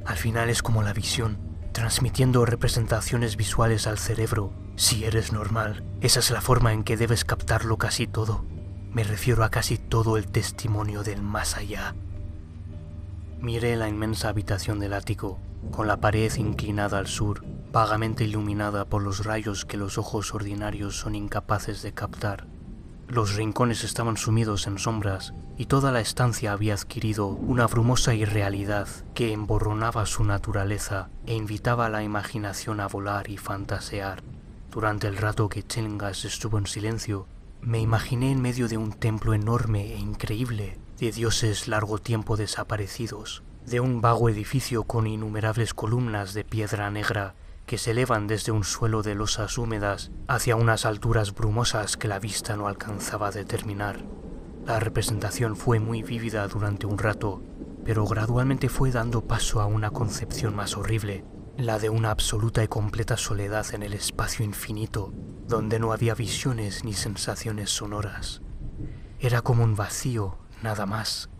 Al 0.04 0.16
final 0.16 0.50
es 0.50 0.62
como 0.62 0.84
la 0.84 0.92
visión, 0.92 1.38
transmitiendo 1.72 2.46
representaciones 2.46 3.36
visuales 3.36 3.88
al 3.88 3.98
cerebro. 3.98 4.52
Si 4.76 5.04
eres 5.04 5.32
normal, 5.32 5.84
esa 6.00 6.20
es 6.20 6.30
la 6.30 6.40
forma 6.40 6.72
en 6.72 6.84
que 6.84 6.96
debes 6.96 7.24
captarlo 7.24 7.76
casi 7.76 8.06
todo. 8.06 8.44
Me 8.96 9.04
refiero 9.04 9.44
a 9.44 9.50
casi 9.50 9.76
todo 9.76 10.16
el 10.16 10.26
testimonio 10.26 11.02
del 11.02 11.20
más 11.20 11.58
allá. 11.58 11.94
Miré 13.42 13.76
la 13.76 13.90
inmensa 13.90 14.30
habitación 14.30 14.78
del 14.78 14.94
ático, 14.94 15.38
con 15.70 15.86
la 15.86 15.98
pared 15.98 16.34
inclinada 16.36 16.96
al 16.96 17.06
sur, 17.06 17.44
vagamente 17.70 18.24
iluminada 18.24 18.86
por 18.86 19.02
los 19.02 19.26
rayos 19.26 19.66
que 19.66 19.76
los 19.76 19.98
ojos 19.98 20.32
ordinarios 20.32 20.96
son 20.96 21.14
incapaces 21.14 21.82
de 21.82 21.92
captar. 21.92 22.46
Los 23.06 23.34
rincones 23.34 23.84
estaban 23.84 24.16
sumidos 24.16 24.66
en 24.66 24.78
sombras 24.78 25.34
y 25.58 25.66
toda 25.66 25.92
la 25.92 26.00
estancia 26.00 26.52
había 26.52 26.72
adquirido 26.72 27.26
una 27.26 27.66
brumosa 27.66 28.14
irrealidad 28.14 28.88
que 29.12 29.34
emborronaba 29.34 30.06
su 30.06 30.24
naturaleza 30.24 31.10
e 31.26 31.34
invitaba 31.34 31.84
a 31.84 31.90
la 31.90 32.02
imaginación 32.02 32.80
a 32.80 32.88
volar 32.88 33.28
y 33.28 33.36
fantasear. 33.36 34.22
Durante 34.70 35.06
el 35.06 35.18
rato 35.18 35.50
que 35.50 35.62
Chengas 35.62 36.24
estuvo 36.24 36.56
en 36.56 36.66
silencio, 36.66 37.26
me 37.60 37.80
imaginé 37.80 38.32
en 38.32 38.40
medio 38.40 38.68
de 38.68 38.76
un 38.76 38.92
templo 38.92 39.34
enorme 39.34 39.92
e 39.92 39.98
increíble 39.98 40.78
de 40.98 41.12
dioses 41.12 41.68
largo 41.68 41.98
tiempo 41.98 42.36
desaparecidos, 42.36 43.42
de 43.66 43.80
un 43.80 44.00
vago 44.00 44.28
edificio 44.28 44.84
con 44.84 45.06
innumerables 45.06 45.74
columnas 45.74 46.32
de 46.34 46.44
piedra 46.44 46.90
negra 46.90 47.34
que 47.66 47.78
se 47.78 47.90
elevan 47.90 48.28
desde 48.28 48.52
un 48.52 48.62
suelo 48.62 49.02
de 49.02 49.14
losas 49.14 49.58
húmedas 49.58 50.12
hacia 50.28 50.56
unas 50.56 50.86
alturas 50.86 51.34
brumosas 51.34 51.96
que 51.96 52.08
la 52.08 52.20
vista 52.20 52.56
no 52.56 52.68
alcanzaba 52.68 53.28
a 53.28 53.32
determinar. 53.32 54.04
La 54.64 54.78
representación 54.78 55.56
fue 55.56 55.80
muy 55.80 56.02
vívida 56.02 56.46
durante 56.46 56.86
un 56.86 56.98
rato, 56.98 57.42
pero 57.84 58.06
gradualmente 58.06 58.68
fue 58.68 58.92
dando 58.92 59.26
paso 59.26 59.60
a 59.60 59.66
una 59.66 59.90
concepción 59.90 60.54
más 60.54 60.76
horrible, 60.76 61.24
la 61.56 61.78
de 61.78 61.90
una 61.90 62.10
absoluta 62.10 62.62
y 62.62 62.68
completa 62.68 63.16
soledad 63.16 63.66
en 63.74 63.82
el 63.82 63.94
espacio 63.94 64.44
infinito, 64.44 65.12
donde 65.46 65.78
no 65.78 65.92
había 65.92 66.14
visiones 66.14 66.84
ni 66.84 66.92
sensaciones 66.92 67.70
sonoras. 67.70 68.42
Era 69.20 69.42
como 69.42 69.64
un 69.64 69.76
vacío, 69.76 70.38
nada 70.62 70.86
más. 70.86 71.30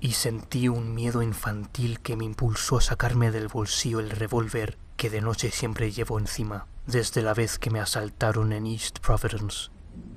Y 0.00 0.12
sentí 0.12 0.68
un 0.68 0.94
miedo 0.94 1.22
infantil 1.22 2.00
que 2.00 2.16
me 2.16 2.24
impulsó 2.24 2.78
a 2.78 2.80
sacarme 2.82 3.30
del 3.30 3.48
bolsillo 3.48 4.00
el 4.00 4.10
revólver 4.10 4.78
que 4.96 5.10
de 5.10 5.20
noche 5.20 5.50
siempre 5.50 5.90
llevo 5.90 6.18
encima, 6.18 6.66
desde 6.86 7.22
la 7.22 7.34
vez 7.34 7.58
que 7.58 7.70
me 7.70 7.80
asaltaron 7.80 8.52
en 8.52 8.66
East 8.66 8.98
Providence. 8.98 9.70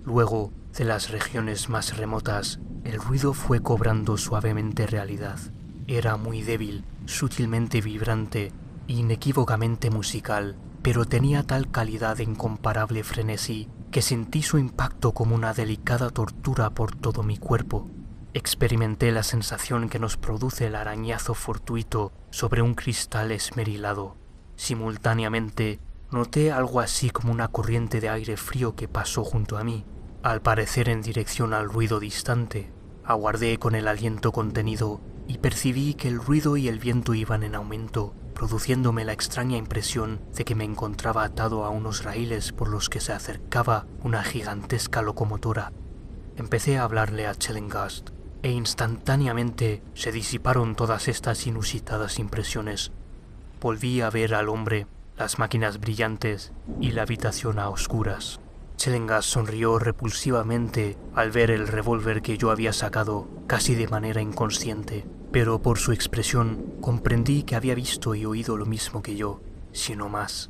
Luego, 0.03 0.51
de 0.77 0.85
las 0.85 1.09
regiones 1.09 1.69
más 1.69 1.97
remotas, 1.97 2.59
el 2.83 2.99
ruido 2.99 3.33
fue 3.33 3.61
cobrando 3.61 4.17
suavemente 4.17 4.87
realidad. 4.87 5.39
Era 5.87 6.17
muy 6.17 6.41
débil, 6.41 6.83
sutilmente 7.05 7.81
vibrante, 7.81 8.51
inequívocamente 8.87 9.89
musical, 9.89 10.57
pero 10.87 11.03
tenía 11.03 11.43
tal 11.43 11.69
calidad 11.69 12.15
de 12.15 12.23
incomparable 12.23 13.03
frenesí 13.03 13.67
que 13.91 14.01
sentí 14.01 14.41
su 14.41 14.57
impacto 14.57 15.11
como 15.11 15.35
una 15.35 15.53
delicada 15.53 16.09
tortura 16.11 16.69
por 16.69 16.95
todo 16.95 17.23
mi 17.23 17.35
cuerpo. 17.35 17.89
Experimenté 18.33 19.11
la 19.11 19.23
sensación 19.23 19.89
que 19.89 19.99
nos 19.99 20.15
produce 20.15 20.67
el 20.67 20.75
arañazo 20.75 21.33
fortuito 21.33 22.13
sobre 22.29 22.61
un 22.61 22.73
cristal 22.73 23.33
esmerilado. 23.33 24.15
Simultáneamente, 24.55 25.81
noté 26.09 26.53
algo 26.53 26.79
así 26.79 27.09
como 27.09 27.33
una 27.33 27.49
corriente 27.49 27.99
de 27.99 28.07
aire 28.07 28.37
frío 28.37 28.77
que 28.77 28.87
pasó 28.87 29.25
junto 29.25 29.57
a 29.57 29.65
mí, 29.65 29.83
al 30.23 30.41
parecer 30.41 30.87
en 30.87 31.01
dirección 31.01 31.53
al 31.53 31.67
ruido 31.67 31.99
distante. 31.99 32.71
Aguardé 33.03 33.57
con 33.57 33.75
el 33.75 33.89
aliento 33.89 34.31
contenido 34.31 35.01
y 35.27 35.39
percibí 35.39 35.95
que 35.95 36.07
el 36.07 36.17
ruido 36.17 36.55
y 36.55 36.69
el 36.69 36.79
viento 36.79 37.13
iban 37.13 37.43
en 37.43 37.55
aumento, 37.55 38.15
produciéndome 38.37 39.03
la 39.03 39.13
extraña 39.13 39.57
impresión 39.57 40.19
de 40.35 40.45
que 40.45 40.53
me 40.53 40.63
encontraba 40.63 41.23
atado 41.23 41.65
a 41.65 41.71
unos 41.71 42.03
raíles 42.03 42.51
por 42.51 42.69
los 42.69 42.87
que 42.87 42.99
se 42.99 43.11
acercaba 43.11 43.87
una 44.03 44.23
gigantesca 44.23 45.01
locomotora. 45.01 45.71
Empecé 46.35 46.77
a 46.77 46.83
hablarle 46.83 47.25
a 47.25 47.33
Chellengast 47.33 48.11
e 48.43 48.51
instantáneamente 48.51 49.81
se 49.95 50.11
disiparon 50.11 50.75
todas 50.75 51.07
estas 51.07 51.47
inusitadas 51.47 52.19
impresiones. 52.19 52.91
Volví 53.59 54.01
a 54.01 54.11
ver 54.11 54.35
al 54.35 54.49
hombre, 54.49 54.85
las 55.17 55.39
máquinas 55.39 55.79
brillantes 55.79 56.51
y 56.79 56.91
la 56.91 57.01
habitación 57.01 57.57
a 57.57 57.69
oscuras. 57.69 58.39
Chellengast 58.75 59.29
sonrió 59.29 59.79
repulsivamente 59.79 60.95
al 61.15 61.31
ver 61.31 61.49
el 61.49 61.67
revólver 61.67 62.21
que 62.21 62.37
yo 62.37 62.51
había 62.51 62.71
sacado 62.71 63.27
casi 63.47 63.73
de 63.73 63.87
manera 63.87 64.21
inconsciente 64.21 65.05
pero 65.31 65.61
por 65.61 65.77
su 65.77 65.91
expresión 65.91 66.73
comprendí 66.81 67.43
que 67.43 67.55
había 67.55 67.75
visto 67.75 68.15
y 68.15 68.25
oído 68.25 68.57
lo 68.57 68.65
mismo 68.65 69.01
que 69.01 69.15
yo, 69.15 69.41
sino 69.71 70.09
más. 70.09 70.49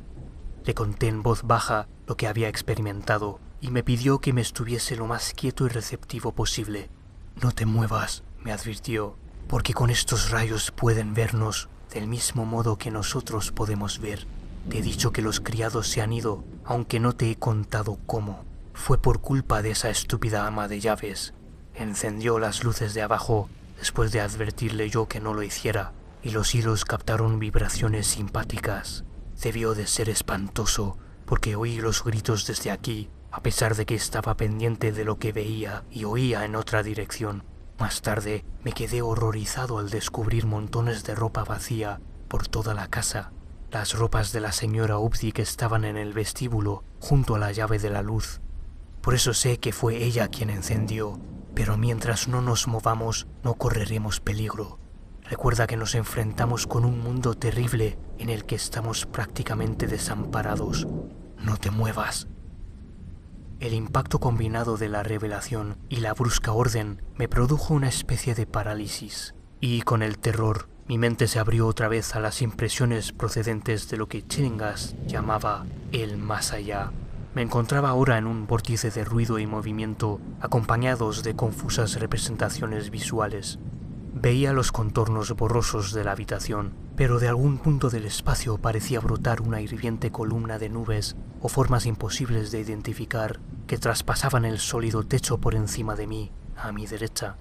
Le 0.64 0.74
conté 0.74 1.08
en 1.08 1.22
voz 1.22 1.42
baja 1.42 1.88
lo 2.06 2.16
que 2.16 2.26
había 2.26 2.48
experimentado 2.48 3.40
y 3.60 3.70
me 3.70 3.82
pidió 3.82 4.20
que 4.20 4.32
me 4.32 4.40
estuviese 4.40 4.96
lo 4.96 5.06
más 5.06 5.32
quieto 5.34 5.66
y 5.66 5.68
receptivo 5.68 6.32
posible. 6.32 6.90
No 7.42 7.52
te 7.52 7.66
muevas, 7.66 8.22
me 8.42 8.52
advirtió, 8.52 9.16
porque 9.48 9.74
con 9.74 9.90
estos 9.90 10.30
rayos 10.30 10.70
pueden 10.70 11.14
vernos 11.14 11.68
del 11.92 12.06
mismo 12.06 12.44
modo 12.44 12.76
que 12.76 12.90
nosotros 12.90 13.50
podemos 13.50 13.98
ver. 13.98 14.26
Te 14.68 14.78
he 14.78 14.82
dicho 14.82 15.12
que 15.12 15.22
los 15.22 15.40
criados 15.40 15.88
se 15.88 16.02
han 16.02 16.12
ido, 16.12 16.44
aunque 16.64 17.00
no 17.00 17.14
te 17.14 17.30
he 17.30 17.36
contado 17.36 17.98
cómo. 18.06 18.44
Fue 18.74 18.98
por 18.98 19.20
culpa 19.20 19.62
de 19.62 19.70
esa 19.70 19.90
estúpida 19.90 20.46
ama 20.46 20.68
de 20.68 20.80
llaves. 20.80 21.32
Encendió 21.74 22.38
las 22.38 22.62
luces 22.62 22.94
de 22.94 23.02
abajo 23.02 23.48
después 23.78 24.12
de 24.12 24.20
advertirle 24.20 24.90
yo 24.90 25.06
que 25.06 25.20
no 25.20 25.34
lo 25.34 25.42
hiciera, 25.42 25.92
y 26.22 26.30
los 26.30 26.54
hilos 26.54 26.84
captaron 26.84 27.38
vibraciones 27.38 28.06
simpáticas. 28.06 29.04
Debió 29.40 29.74
de 29.74 29.86
ser 29.86 30.08
espantoso, 30.08 30.98
porque 31.24 31.56
oí 31.56 31.78
los 31.78 32.02
gritos 32.02 32.46
desde 32.46 32.70
aquí, 32.70 33.10
a 33.30 33.42
pesar 33.42 33.76
de 33.76 33.86
que 33.86 33.94
estaba 33.94 34.36
pendiente 34.36 34.92
de 34.92 35.04
lo 35.04 35.18
que 35.18 35.32
veía 35.32 35.84
y 35.90 36.04
oía 36.04 36.44
en 36.44 36.56
otra 36.56 36.82
dirección. 36.82 37.44
Más 37.78 38.02
tarde 38.02 38.44
me 38.64 38.72
quedé 38.72 39.02
horrorizado 39.02 39.78
al 39.78 39.90
descubrir 39.90 40.46
montones 40.46 41.04
de 41.04 41.14
ropa 41.14 41.44
vacía 41.44 42.00
por 42.26 42.48
toda 42.48 42.74
la 42.74 42.88
casa. 42.88 43.32
Las 43.70 43.94
ropas 43.94 44.32
de 44.32 44.40
la 44.40 44.50
señora 44.50 44.98
Updike 44.98 45.40
estaban 45.40 45.84
en 45.84 45.96
el 45.96 46.12
vestíbulo, 46.12 46.82
junto 46.98 47.36
a 47.36 47.38
la 47.38 47.52
llave 47.52 47.78
de 47.78 47.90
la 47.90 48.02
luz. 48.02 48.40
Por 49.02 49.14
eso 49.14 49.34
sé 49.34 49.58
que 49.58 49.72
fue 49.72 50.02
ella 50.02 50.28
quien 50.28 50.50
encendió 50.50 51.20
pero 51.58 51.76
mientras 51.76 52.28
no 52.28 52.40
nos 52.40 52.68
movamos, 52.68 53.26
no 53.42 53.54
correremos 53.54 54.20
peligro. 54.20 54.78
Recuerda 55.24 55.66
que 55.66 55.76
nos 55.76 55.96
enfrentamos 55.96 56.68
con 56.68 56.84
un 56.84 57.00
mundo 57.00 57.34
terrible 57.34 57.98
en 58.16 58.28
el 58.28 58.44
que 58.44 58.54
estamos 58.54 59.06
prácticamente 59.06 59.88
desamparados. 59.88 60.86
No 61.36 61.56
te 61.56 61.72
muevas. 61.72 62.28
El 63.58 63.74
impacto 63.74 64.20
combinado 64.20 64.76
de 64.76 64.88
la 64.88 65.02
revelación 65.02 65.78
y 65.88 65.96
la 65.96 66.14
brusca 66.14 66.52
orden 66.52 67.02
me 67.16 67.26
produjo 67.26 67.74
una 67.74 67.88
especie 67.88 68.36
de 68.36 68.46
parálisis, 68.46 69.34
y 69.60 69.82
con 69.82 70.04
el 70.04 70.20
terror 70.20 70.68
mi 70.86 70.96
mente 70.96 71.26
se 71.26 71.40
abrió 71.40 71.66
otra 71.66 71.88
vez 71.88 72.14
a 72.14 72.20
las 72.20 72.40
impresiones 72.40 73.10
procedentes 73.10 73.90
de 73.90 73.96
lo 73.96 74.06
que 74.06 74.24
Chingas 74.24 74.94
llamaba 75.08 75.66
el 75.90 76.18
más 76.18 76.52
allá. 76.52 76.92
Me 77.38 77.44
encontraba 77.44 77.90
ahora 77.90 78.18
en 78.18 78.26
un 78.26 78.48
vórtice 78.48 78.90
de 78.90 79.04
ruido 79.04 79.38
y 79.38 79.46
movimiento, 79.46 80.20
acompañados 80.40 81.22
de 81.22 81.36
confusas 81.36 81.94
representaciones 82.00 82.90
visuales. 82.90 83.60
Veía 84.12 84.52
los 84.52 84.72
contornos 84.72 85.30
borrosos 85.36 85.92
de 85.92 86.02
la 86.02 86.10
habitación, 86.10 86.74
pero 86.96 87.20
de 87.20 87.28
algún 87.28 87.58
punto 87.58 87.90
del 87.90 88.06
espacio 88.06 88.58
parecía 88.58 88.98
brotar 88.98 89.40
una 89.40 89.60
hirviente 89.60 90.10
columna 90.10 90.58
de 90.58 90.68
nubes 90.68 91.14
o 91.40 91.48
formas 91.48 91.86
imposibles 91.86 92.50
de 92.50 92.58
identificar 92.58 93.38
que 93.68 93.78
traspasaban 93.78 94.44
el 94.44 94.58
sólido 94.58 95.04
techo 95.04 95.38
por 95.38 95.54
encima 95.54 95.94
de 95.94 96.08
mí, 96.08 96.32
a 96.56 96.72
mi 96.72 96.88
derecha. 96.88 97.36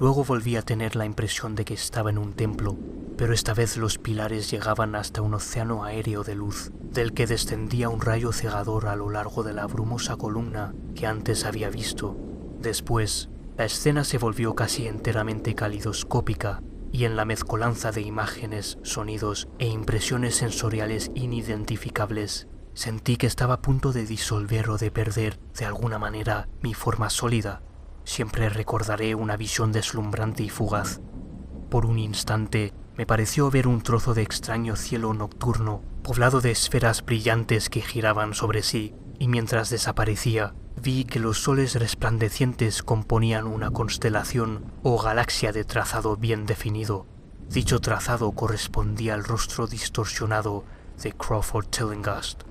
Luego 0.00 0.24
volví 0.24 0.56
a 0.56 0.62
tener 0.62 0.96
la 0.96 1.06
impresión 1.06 1.54
de 1.54 1.64
que 1.64 1.74
estaba 1.74 2.10
en 2.10 2.18
un 2.18 2.32
templo, 2.32 2.76
pero 3.16 3.32
esta 3.32 3.54
vez 3.54 3.76
los 3.76 3.98
pilares 3.98 4.50
llegaban 4.50 4.96
hasta 4.96 5.22
un 5.22 5.34
océano 5.34 5.84
aéreo 5.84 6.24
de 6.24 6.34
luz, 6.34 6.72
del 6.82 7.12
que 7.12 7.28
descendía 7.28 7.88
un 7.88 8.00
rayo 8.00 8.32
cegador 8.32 8.88
a 8.88 8.96
lo 8.96 9.08
largo 9.08 9.44
de 9.44 9.52
la 9.52 9.66
brumosa 9.66 10.16
columna 10.16 10.74
que 10.96 11.06
antes 11.06 11.44
había 11.44 11.70
visto. 11.70 12.16
Después, 12.60 13.28
la 13.56 13.66
escena 13.66 14.02
se 14.02 14.18
volvió 14.18 14.56
casi 14.56 14.88
enteramente 14.88 15.54
calidoscópica, 15.54 16.60
y 16.90 17.04
en 17.04 17.14
la 17.14 17.24
mezcolanza 17.24 17.92
de 17.92 18.00
imágenes, 18.00 18.78
sonidos 18.82 19.46
e 19.60 19.68
impresiones 19.68 20.34
sensoriales 20.34 21.12
inidentificables, 21.14 22.48
sentí 22.72 23.16
que 23.16 23.28
estaba 23.28 23.54
a 23.54 23.62
punto 23.62 23.92
de 23.92 24.06
disolver 24.06 24.70
o 24.70 24.76
de 24.76 24.90
perder, 24.90 25.38
de 25.56 25.66
alguna 25.66 26.00
manera, 26.00 26.48
mi 26.62 26.74
forma 26.74 27.10
sólida 27.10 27.62
Siempre 28.04 28.48
recordaré 28.48 29.14
una 29.14 29.36
visión 29.36 29.72
deslumbrante 29.72 30.42
y 30.42 30.50
fugaz. 30.50 31.00
Por 31.70 31.86
un 31.86 31.98
instante 31.98 32.72
me 32.96 33.06
pareció 33.06 33.50
ver 33.50 33.66
un 33.66 33.82
trozo 33.82 34.14
de 34.14 34.22
extraño 34.22 34.76
cielo 34.76 35.14
nocturno, 35.14 35.82
poblado 36.02 36.40
de 36.40 36.52
esferas 36.52 37.04
brillantes 37.04 37.68
que 37.68 37.80
giraban 37.80 38.34
sobre 38.34 38.62
sí, 38.62 38.94
y 39.18 39.26
mientras 39.26 39.70
desaparecía, 39.70 40.54
vi 40.80 41.04
que 41.04 41.18
los 41.18 41.42
soles 41.42 41.74
resplandecientes 41.74 42.82
componían 42.82 43.46
una 43.46 43.70
constelación 43.70 44.64
o 44.82 45.00
galaxia 45.00 45.50
de 45.50 45.64
trazado 45.64 46.16
bien 46.16 46.46
definido. 46.46 47.06
Dicho 47.48 47.80
trazado 47.80 48.30
correspondía 48.32 49.14
al 49.14 49.24
rostro 49.24 49.66
distorsionado 49.66 50.64
de 51.02 51.12
Crawford 51.12 51.66
Tillinghast. 51.66 52.42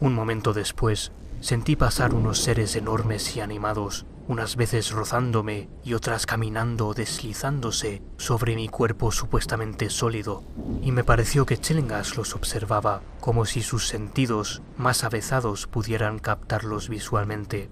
Un 0.00 0.14
momento 0.14 0.52
después, 0.52 1.12
sentí 1.40 1.76
pasar 1.76 2.14
unos 2.14 2.40
seres 2.40 2.74
enormes 2.76 3.36
y 3.36 3.40
animados 3.40 4.06
unas 4.30 4.54
veces 4.54 4.92
rozándome 4.92 5.68
y 5.82 5.94
otras 5.94 6.24
caminando 6.24 6.86
o 6.86 6.94
deslizándose 6.94 8.00
sobre 8.16 8.54
mi 8.54 8.68
cuerpo 8.68 9.10
supuestamente 9.10 9.90
sólido, 9.90 10.44
y 10.82 10.92
me 10.92 11.02
pareció 11.02 11.46
que 11.46 11.58
Chellengas 11.58 12.16
los 12.16 12.36
observaba 12.36 13.02
como 13.18 13.44
si 13.44 13.60
sus 13.60 13.88
sentidos 13.88 14.62
más 14.76 15.02
avezados 15.02 15.66
pudieran 15.66 16.20
captarlos 16.20 16.88
visualmente. 16.88 17.70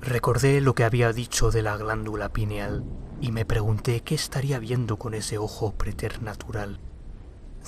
Recordé 0.00 0.62
lo 0.62 0.74
que 0.74 0.84
había 0.84 1.12
dicho 1.12 1.50
de 1.50 1.60
la 1.60 1.76
glándula 1.76 2.30
pineal 2.30 2.84
y 3.20 3.30
me 3.30 3.44
pregunté 3.44 4.00
qué 4.00 4.14
estaría 4.14 4.58
viendo 4.58 4.96
con 4.96 5.12
ese 5.12 5.36
ojo 5.36 5.72
preternatural. 5.72 6.80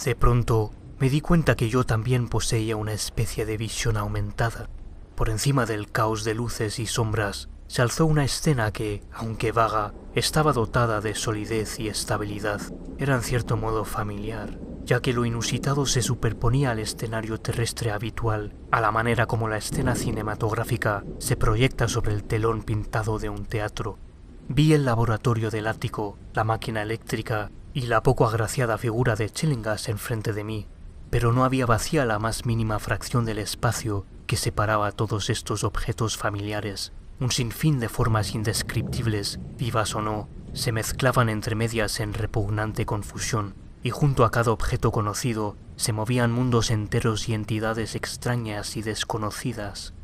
De 0.03 0.17
pronto 0.17 0.71
me 0.99 1.11
di 1.11 1.21
cuenta 1.21 1.57
que 1.57 1.69
yo 1.69 1.85
también 1.85 2.29
poseía 2.29 2.77
una 2.77 2.95
especie 2.95 3.45
de 3.45 3.59
visión 3.59 3.99
aumentada. 3.99 4.71
Por 5.15 5.29
encima 5.29 5.67
del 5.67 5.93
caos 5.93 6.25
de 6.25 6.33
luces 6.33 6.79
y 6.79 6.87
sombras 6.87 7.51
se 7.67 7.83
alzó 7.83 8.07
una 8.07 8.25
escena 8.25 8.73
que, 8.73 9.03
aunque 9.13 9.53
vaga, 9.53 9.95
estaba 10.15 10.53
dotada 10.53 11.01
de 11.01 11.15
solidez 11.15 11.81
y 11.81 11.89
estabilidad. 11.89 12.61
Era 12.99 13.17
en 13.17 13.23
cierto 13.23 13.57
modo 13.57 13.85
familiar, 13.85 14.59
ya 14.85 15.01
que 15.01 15.13
lo 15.13 15.25
inusitado 15.25 15.87
se 15.87 16.03
superponía 16.03 16.71
al 16.71 16.79
escenario 16.79 17.41
terrestre 17.41 17.91
habitual, 17.91 18.55
a 18.71 18.81
la 18.81 18.93
manera 18.93 19.27
como 19.27 19.49
la 19.49 19.57
escena 19.57 19.95
cinematográfica 19.95 21.05
se 21.19 21.37
proyecta 21.37 21.89
sobre 21.89 22.13
el 22.13 22.25
telón 22.25 22.63
pintado 22.63 23.19
de 23.19 23.29
un 23.29 23.47
teatro. 23.47 23.99
Vi 24.49 24.75
el 24.75 24.85
laboratorio 24.85 25.51
del 25.51 25.67
ático, 25.67 26.19
la 26.35 26.45
máquina 26.45 26.83
eléctrica 26.83 27.51
y 27.73 27.83
la 27.83 28.03
poco 28.03 28.27
agraciada 28.27 28.79
figura 28.79 29.17
de 29.17 29.31
Chillingas 29.31 29.89
enfrente 29.89 30.33
de 30.33 30.45
mí, 30.45 30.69
pero 31.11 31.33
no 31.33 31.45
había 31.45 31.67
vacía 31.67 32.05
la 32.05 32.19
más 32.19 32.45
mínima 32.45 32.79
fracción 32.79 33.25
del 33.25 33.39
espacio 33.39 34.05
que 34.27 34.37
separaba 34.37 34.93
todos 34.93 35.31
estos 35.31 35.65
objetos 35.65 36.17
familiares. 36.17 36.93
Un 37.21 37.31
sinfín 37.31 37.79
de 37.79 37.89
formas 37.89 38.35
indescriptibles, 38.35 39.39
vivas 39.57 39.95
o 39.95 40.03
no, 40.03 40.29
se 40.53 40.73
mezclaban 40.73 41.29
entre 41.29 41.55
medias 41.55 42.01
en 42.01 42.13
repugnante 42.13 42.87
confusión, 42.87 43.55
y 43.85 43.91
junto 43.91 44.25
a 44.25 44.31
cada 44.31 44.51
objeto 44.51 44.91
conocido 44.91 45.57
se 45.77 45.93
movían 45.93 46.33
mundos 46.33 46.71
enteros 46.71 47.29
y 47.29 47.35
entidades 47.35 47.95
extrañas 47.95 48.77
y 48.77 48.83
desconocidas. 48.83 49.95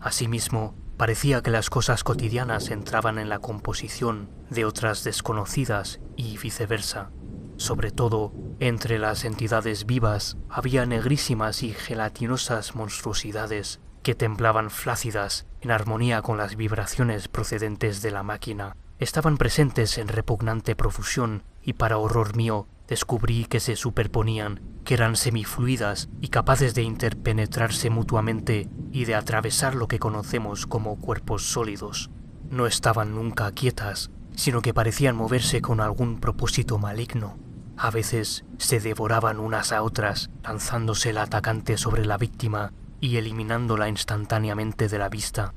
Asimismo, 0.00 0.74
parecía 0.98 1.42
que 1.42 1.50
las 1.50 1.70
cosas 1.70 2.04
cotidianas 2.04 2.70
entraban 2.70 3.18
en 3.18 3.30
la 3.30 3.38
composición 3.38 4.28
de 4.50 4.66
otras 4.66 5.04
desconocidas 5.04 6.00
y 6.16 6.36
viceversa. 6.36 7.10
Sobre 7.56 7.90
todo, 7.92 8.32
entre 8.60 8.98
las 8.98 9.24
entidades 9.24 9.86
vivas 9.86 10.36
había 10.50 10.84
negrísimas 10.84 11.62
y 11.62 11.72
gelatinosas 11.72 12.74
monstruosidades 12.74 13.80
que 14.08 14.14
temblaban 14.14 14.70
flácidas 14.70 15.44
en 15.60 15.70
armonía 15.70 16.22
con 16.22 16.38
las 16.38 16.56
vibraciones 16.56 17.28
procedentes 17.28 18.00
de 18.00 18.10
la 18.10 18.22
máquina. 18.22 18.74
Estaban 18.98 19.36
presentes 19.36 19.98
en 19.98 20.08
repugnante 20.08 20.74
profusión 20.74 21.42
y 21.62 21.74
para 21.74 21.98
horror 21.98 22.34
mío 22.34 22.66
descubrí 22.88 23.44
que 23.44 23.60
se 23.60 23.76
superponían, 23.76 24.62
que 24.82 24.94
eran 24.94 25.14
semifluidas 25.14 26.08
y 26.22 26.28
capaces 26.28 26.74
de 26.74 26.84
interpenetrarse 26.84 27.90
mutuamente 27.90 28.70
y 28.92 29.04
de 29.04 29.14
atravesar 29.14 29.74
lo 29.74 29.88
que 29.88 29.98
conocemos 29.98 30.66
como 30.66 30.96
cuerpos 30.98 31.42
sólidos. 31.42 32.08
No 32.48 32.66
estaban 32.66 33.14
nunca 33.14 33.52
quietas, 33.52 34.10
sino 34.34 34.62
que 34.62 34.72
parecían 34.72 35.16
moverse 35.16 35.60
con 35.60 35.82
algún 35.82 36.18
propósito 36.18 36.78
maligno. 36.78 37.36
A 37.76 37.90
veces 37.90 38.46
se 38.56 38.80
devoraban 38.80 39.38
unas 39.38 39.70
a 39.70 39.82
otras, 39.82 40.30
lanzándose 40.42 41.10
el 41.10 41.18
atacante 41.18 41.76
sobre 41.76 42.06
la 42.06 42.16
víctima 42.16 42.72
y 43.00 43.16
eliminándola 43.16 43.88
instantáneamente 43.88 44.88
de 44.88 44.98
la 44.98 45.08
vista. 45.08 45.54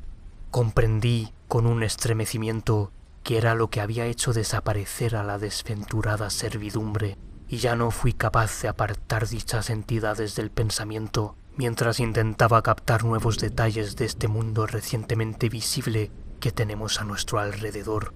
Comprendí 0.49 1.33
con 1.47 1.65
un 1.65 1.83
estremecimiento 1.83 2.91
que 3.23 3.37
era 3.37 3.55
lo 3.55 3.69
que 3.69 3.81
había 3.81 4.05
hecho 4.05 4.33
desaparecer 4.33 5.15
a 5.15 5.23
la 5.23 5.37
desventurada 5.37 6.29
servidumbre, 6.29 7.17
y 7.47 7.57
ya 7.57 7.75
no 7.75 7.91
fui 7.91 8.13
capaz 8.13 8.61
de 8.61 8.69
apartar 8.69 9.27
dichas 9.27 9.69
entidades 9.69 10.35
del 10.35 10.51
pensamiento 10.51 11.35
mientras 11.57 11.99
intentaba 11.99 12.61
captar 12.61 13.03
nuevos 13.03 13.37
detalles 13.37 13.95
de 13.95 14.05
este 14.05 14.27
mundo 14.27 14.67
recientemente 14.67 15.49
visible 15.49 16.11
que 16.39 16.51
tenemos 16.51 17.01
a 17.01 17.03
nuestro 17.03 17.39
alrededor. 17.39 18.13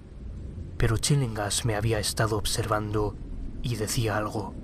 Pero 0.78 0.96
Chillingas 0.96 1.64
me 1.64 1.76
había 1.76 1.98
estado 1.98 2.36
observando 2.36 3.14
y 3.62 3.76
decía 3.76 4.16
algo. 4.16 4.54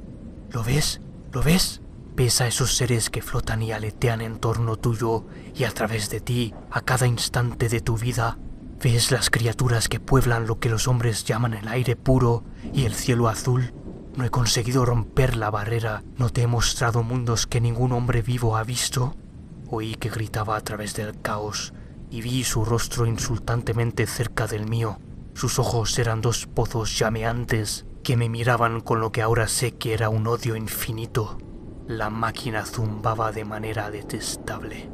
¿Lo 0.51 0.65
ves? 0.65 1.01
¿Lo 1.33 1.43
ves? 1.43 1.81
¿Ves 2.15 2.43
a 2.43 2.47
esos 2.47 2.77
seres 2.77 3.09
que 3.09 3.23
flotan 3.23 3.63
y 3.63 3.73
aletean 3.73 4.21
en 4.21 4.39
torno 4.39 4.77
tuyo 4.77 5.25
y 5.55 5.65
a 5.65 5.71
través 5.71 6.11
de 6.11 6.21
ti 6.21 6.53
a 6.71 6.83
cada 6.83 7.07
instante 7.07 7.71
de 7.71 7.81
tu 7.81 7.97
vida? 7.97 8.39
¿Ves 8.83 9.11
las 9.11 9.31
criaturas 9.31 9.89
que 9.89 9.99
pueblan 9.99 10.47
lo 10.47 10.59
que 10.59 10.69
los 10.69 10.89
hombres 10.89 11.25
llaman 11.25 11.55
el 11.55 11.69
aire 11.69 11.97
puro 11.97 12.45
y 12.75 12.85
el 12.85 12.95
cielo 12.95 13.29
azul? 13.29 13.73
No 14.15 14.25
he 14.27 14.31
conseguido 14.31 14.85
romper 14.85 15.37
la 15.37 15.51
barrera, 15.51 16.03
no 16.19 16.29
te 16.29 16.43
he 16.43 16.47
mostrado 16.47 17.03
mundos 17.03 17.47
que 17.47 17.63
ningún 17.63 17.93
hombre 17.93 18.21
vivo 18.21 18.59
ha 18.59 18.63
visto. 18.65 19.17
Oí 19.71 19.95
que 19.95 20.11
gritaba 20.11 20.57
a 20.57 20.61
través 20.61 20.95
del 20.95 21.19
caos 21.19 21.73
y 22.11 22.21
vi 22.21 22.45
su 22.45 22.67
rostro 22.67 23.07
insultantemente 23.07 24.07
cerca 24.07 24.47
del 24.47 24.69
mío. 24.69 24.99
Sus 25.33 25.59
ojos 25.59 25.99
eran 25.99 26.21
dos 26.21 26.47
pozos 26.47 26.99
llameantes 26.99 27.87
que 28.05 28.19
me 28.19 28.29
miraban 28.29 28.83
con 28.83 29.01
lo 29.01 29.13
que 29.13 29.23
ahora 29.23 29.49
sé 29.49 29.73
que 29.73 29.95
era 29.95 30.11
un 30.11 30.27
odio 30.27 30.57
infinito. 30.57 31.39
La 31.89 32.11
máquina 32.11 32.65
zumbaba 32.65 33.33
de 33.33 33.45
manera 33.45 33.91
detestable. 33.91 34.89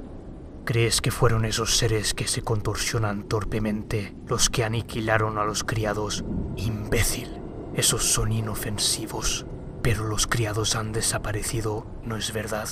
¿Crees 0.65 1.03
que 1.03 1.11
fueron 1.11 1.45
esos 1.45 1.77
seres 1.77 2.15
que 2.15 2.27
se 2.27 2.43
contorsionan 2.43 3.25
torpemente 3.25 4.17
los 4.27 4.49
que 4.49 4.65
aniquilaron 4.65 5.39
a 5.39 5.45
los 5.45 5.65
criados? 5.65 6.25
Imbécil. 6.57 7.41
Esos 7.75 8.05
son 8.05 8.33
inofensivos. 8.33 9.47
Pero 9.83 10.05
los 10.05 10.27
criados 10.27 10.77
han 10.77 10.93
desaparecido, 10.93 11.87
¿no 12.05 12.17
es 12.17 12.33
verdad? 12.33 12.69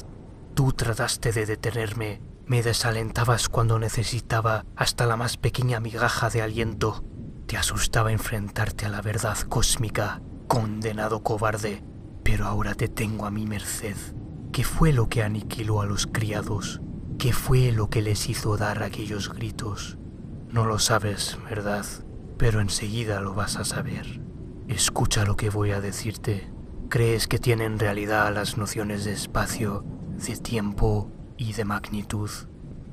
Tú 0.55 0.73
trataste 0.73 1.33
de 1.33 1.45
detenerme, 1.45 2.23
me 2.47 2.63
desalentabas 2.63 3.49
cuando 3.51 3.79
necesitaba 3.79 4.65
hasta 4.77 5.07
la 5.07 5.17
más 5.17 5.37
pequeña 5.37 5.79
migaja 5.79 6.31
de 6.31 6.41
aliento. 6.41 7.05
Te 7.47 7.59
asustaba 7.59 8.13
enfrentarte 8.13 8.87
a 8.87 8.89
la 8.89 9.03
verdad 9.03 9.39
cósmica, 9.49 10.23
condenado 10.49 11.23
cobarde, 11.23 11.83
pero 12.27 12.47
ahora 12.47 12.75
te 12.75 12.89
tengo 12.89 13.25
a 13.25 13.31
mi 13.31 13.47
merced. 13.47 13.97
¿Qué 14.51 14.65
fue 14.65 14.93
lo 14.93 15.09
que 15.09 15.23
aniquiló 15.23 15.81
a 15.81 15.87
los 15.87 16.09
criados? 16.09 16.81
¿Qué 17.21 17.33
fue 17.33 17.71
lo 17.71 17.89
que 17.89 18.03
les 18.03 18.29
hizo 18.29 18.57
dar 18.57 18.83
aquellos 18.83 19.33
gritos? 19.33 19.97
No 20.51 20.67
lo 20.67 20.81
sabes, 20.81 21.39
¿verdad? 21.49 21.87
Pero 22.37 22.61
enseguida 22.61 23.21
lo 23.21 23.33
vas 23.33 23.55
a 23.55 23.65
saber. 23.65 24.21
Escucha 24.67 25.25
lo 25.25 25.37
que 25.37 25.51
voy 25.51 25.71
a 25.71 25.81
decirte. 25.81 26.51
¿Crees 26.89 27.29
que 27.29 27.39
tienen 27.39 27.79
realidad 27.79 28.35
las 28.35 28.59
nociones 28.59 29.05
de 29.05 29.13
espacio, 29.13 29.85
de 30.17 30.37
tiempo 30.37 31.13
y 31.37 31.53
de 31.53 31.65
magnitud? 31.65 32.31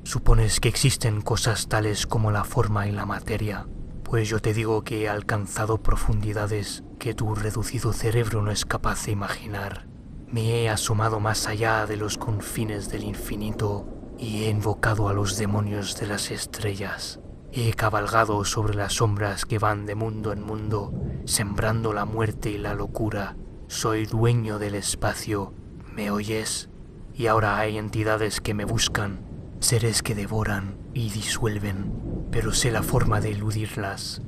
Supones 0.04 0.60
que 0.60 0.68
existen 0.68 1.22
cosas 1.22 1.66
tales 1.66 2.06
como 2.06 2.30
la 2.30 2.44
forma 2.44 2.86
y 2.86 2.92
la 2.92 3.04
materia, 3.04 3.66
pues 4.04 4.28
yo 4.28 4.38
te 4.38 4.54
digo 4.54 4.84
que 4.84 5.02
he 5.02 5.08
alcanzado 5.08 5.82
profundidades 5.82 6.84
que 7.04 7.12
tu 7.12 7.34
reducido 7.34 7.92
cerebro 7.92 8.40
no 8.40 8.50
es 8.50 8.64
capaz 8.64 9.04
de 9.04 9.12
imaginar. 9.12 9.86
Me 10.26 10.62
he 10.62 10.70
asomado 10.70 11.20
más 11.20 11.46
allá 11.46 11.84
de 11.84 11.98
los 11.98 12.16
confines 12.16 12.88
del 12.88 13.04
infinito 13.04 13.86
y 14.18 14.44
he 14.44 14.48
invocado 14.48 15.10
a 15.10 15.12
los 15.12 15.36
demonios 15.36 16.00
de 16.00 16.06
las 16.06 16.30
estrellas. 16.30 17.20
He 17.52 17.74
cabalgado 17.74 18.42
sobre 18.46 18.74
las 18.74 18.94
sombras 18.94 19.44
que 19.44 19.58
van 19.58 19.84
de 19.84 19.94
mundo 19.94 20.32
en 20.32 20.42
mundo, 20.42 20.94
sembrando 21.26 21.92
la 21.92 22.06
muerte 22.06 22.48
y 22.48 22.56
la 22.56 22.72
locura. 22.72 23.36
Soy 23.68 24.06
dueño 24.06 24.58
del 24.58 24.74
espacio, 24.74 25.52
¿me 25.92 26.10
oyes? 26.10 26.70
Y 27.12 27.26
ahora 27.26 27.58
hay 27.58 27.76
entidades 27.76 28.40
que 28.40 28.54
me 28.54 28.64
buscan, 28.64 29.26
seres 29.60 30.02
que 30.02 30.14
devoran 30.14 30.78
y 30.94 31.10
disuelven, 31.10 32.28
pero 32.30 32.54
sé 32.54 32.70
la 32.70 32.82
forma 32.82 33.20
de 33.20 33.32
eludirlas. 33.32 34.22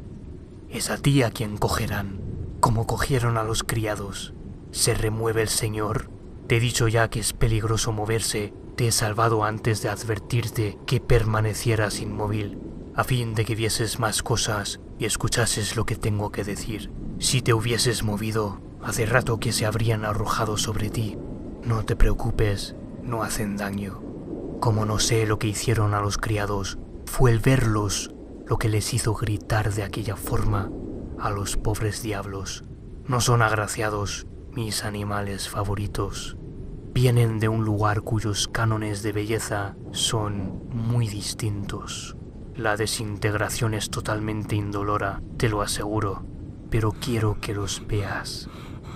Es 0.69 0.91
a 0.91 0.99
ti 0.99 1.23
a 1.23 1.31
quien 1.31 1.57
cogerán, 1.57 2.26
como 2.67 2.85
cogieron 2.85 3.39
a 3.39 3.45
los 3.45 3.63
criados. 3.63 4.35
Se 4.73 4.93
remueve 4.93 5.41
el 5.41 5.49
Señor. 5.49 6.11
Te 6.49 6.57
he 6.57 6.61
dicho 6.61 6.89
ya 6.89 7.09
que 7.09 7.21
es 7.21 7.33
peligroso 7.33 7.93
moverse, 7.93 8.53
te 8.75 8.89
he 8.89 8.91
salvado 8.91 9.45
antes 9.45 9.83
de 9.83 9.89
advertirte 9.89 10.77
que 10.85 10.99
permanecieras 10.99 12.01
inmóvil, 12.01 12.59
a 12.97 13.05
fin 13.05 13.35
de 13.37 13.45
que 13.45 13.55
vieses 13.55 14.01
más 14.01 14.25
cosas 14.25 14.81
y 14.99 15.05
escuchases 15.05 15.77
lo 15.77 15.87
que 15.87 15.95
tengo 15.95 16.33
que 16.33 16.43
decir. 16.43 16.91
Si 17.21 17.41
te 17.41 17.55
hubieses 17.55 18.03
movido, 18.03 18.61
hace 18.83 19.07
rato 19.07 19.39
que 19.39 19.53
se 19.53 19.65
habrían 19.65 20.05
arrojado 20.05 20.57
sobre 20.57 20.91
ti. 20.91 21.17
No 21.63 21.85
te 21.85 21.95
preocupes, 21.95 22.75
no 23.01 23.23
hacen 23.23 23.57
daño. 23.57 24.03
Como 24.59 24.87
no 24.87 24.99
sé 24.99 25.25
lo 25.25 25.39
que 25.39 25.47
hicieron 25.47 25.95
a 25.95 26.01
los 26.01 26.19
criados, 26.19 26.79
fue 27.05 27.31
el 27.31 27.39
verlos 27.39 28.11
lo 28.45 28.59
que 28.59 28.69
les 28.69 28.93
hizo 28.93 29.15
gritar 29.15 29.73
de 29.73 29.85
aquella 29.85 30.17
forma 30.17 30.69
a 31.27 31.31
los 31.31 31.57
pobres 31.57 32.03
diablos. 32.03 32.65
No 33.07 33.21
son 33.21 33.43
agraciados 33.43 34.27
mis 34.53 34.85
animales 34.85 35.49
favoritos. 35.49 36.37
Vienen 36.95 37.41
de 37.41 37.49
un 37.49 37.65
lugar 37.65 38.03
cuyos 38.03 38.49
cánones 38.49 39.03
de 39.03 39.13
belleza 39.13 39.77
son 39.91 40.63
muy 40.71 41.09
distintos. 41.09 42.17
La 42.55 42.77
desintegración 42.77 43.75
es 43.75 43.91
totalmente 43.91 44.55
indolora, 44.55 45.21
te 45.37 45.49
lo 45.49 45.63
aseguro, 45.63 46.25
pero 46.71 46.93
quiero 46.93 47.39
que 47.41 47.55
los 47.55 47.87
veas. 47.87 48.49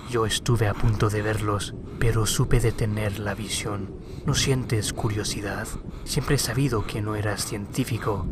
Yo 0.09 0.25
estuve 0.25 0.67
a 0.67 0.73
punto 0.73 1.09
de 1.09 1.21
verlos, 1.21 1.75
pero 1.99 2.25
supe 2.25 2.59
detener 2.59 3.19
la 3.19 3.35
visión. 3.35 3.93
¿No 4.25 4.33
sientes 4.33 4.93
curiosidad? 4.93 5.67
Siempre 6.05 6.35
he 6.35 6.39
sabido 6.39 6.87
que 6.87 7.01
no 7.01 7.15
eras 7.15 7.45
científico. 7.45 8.25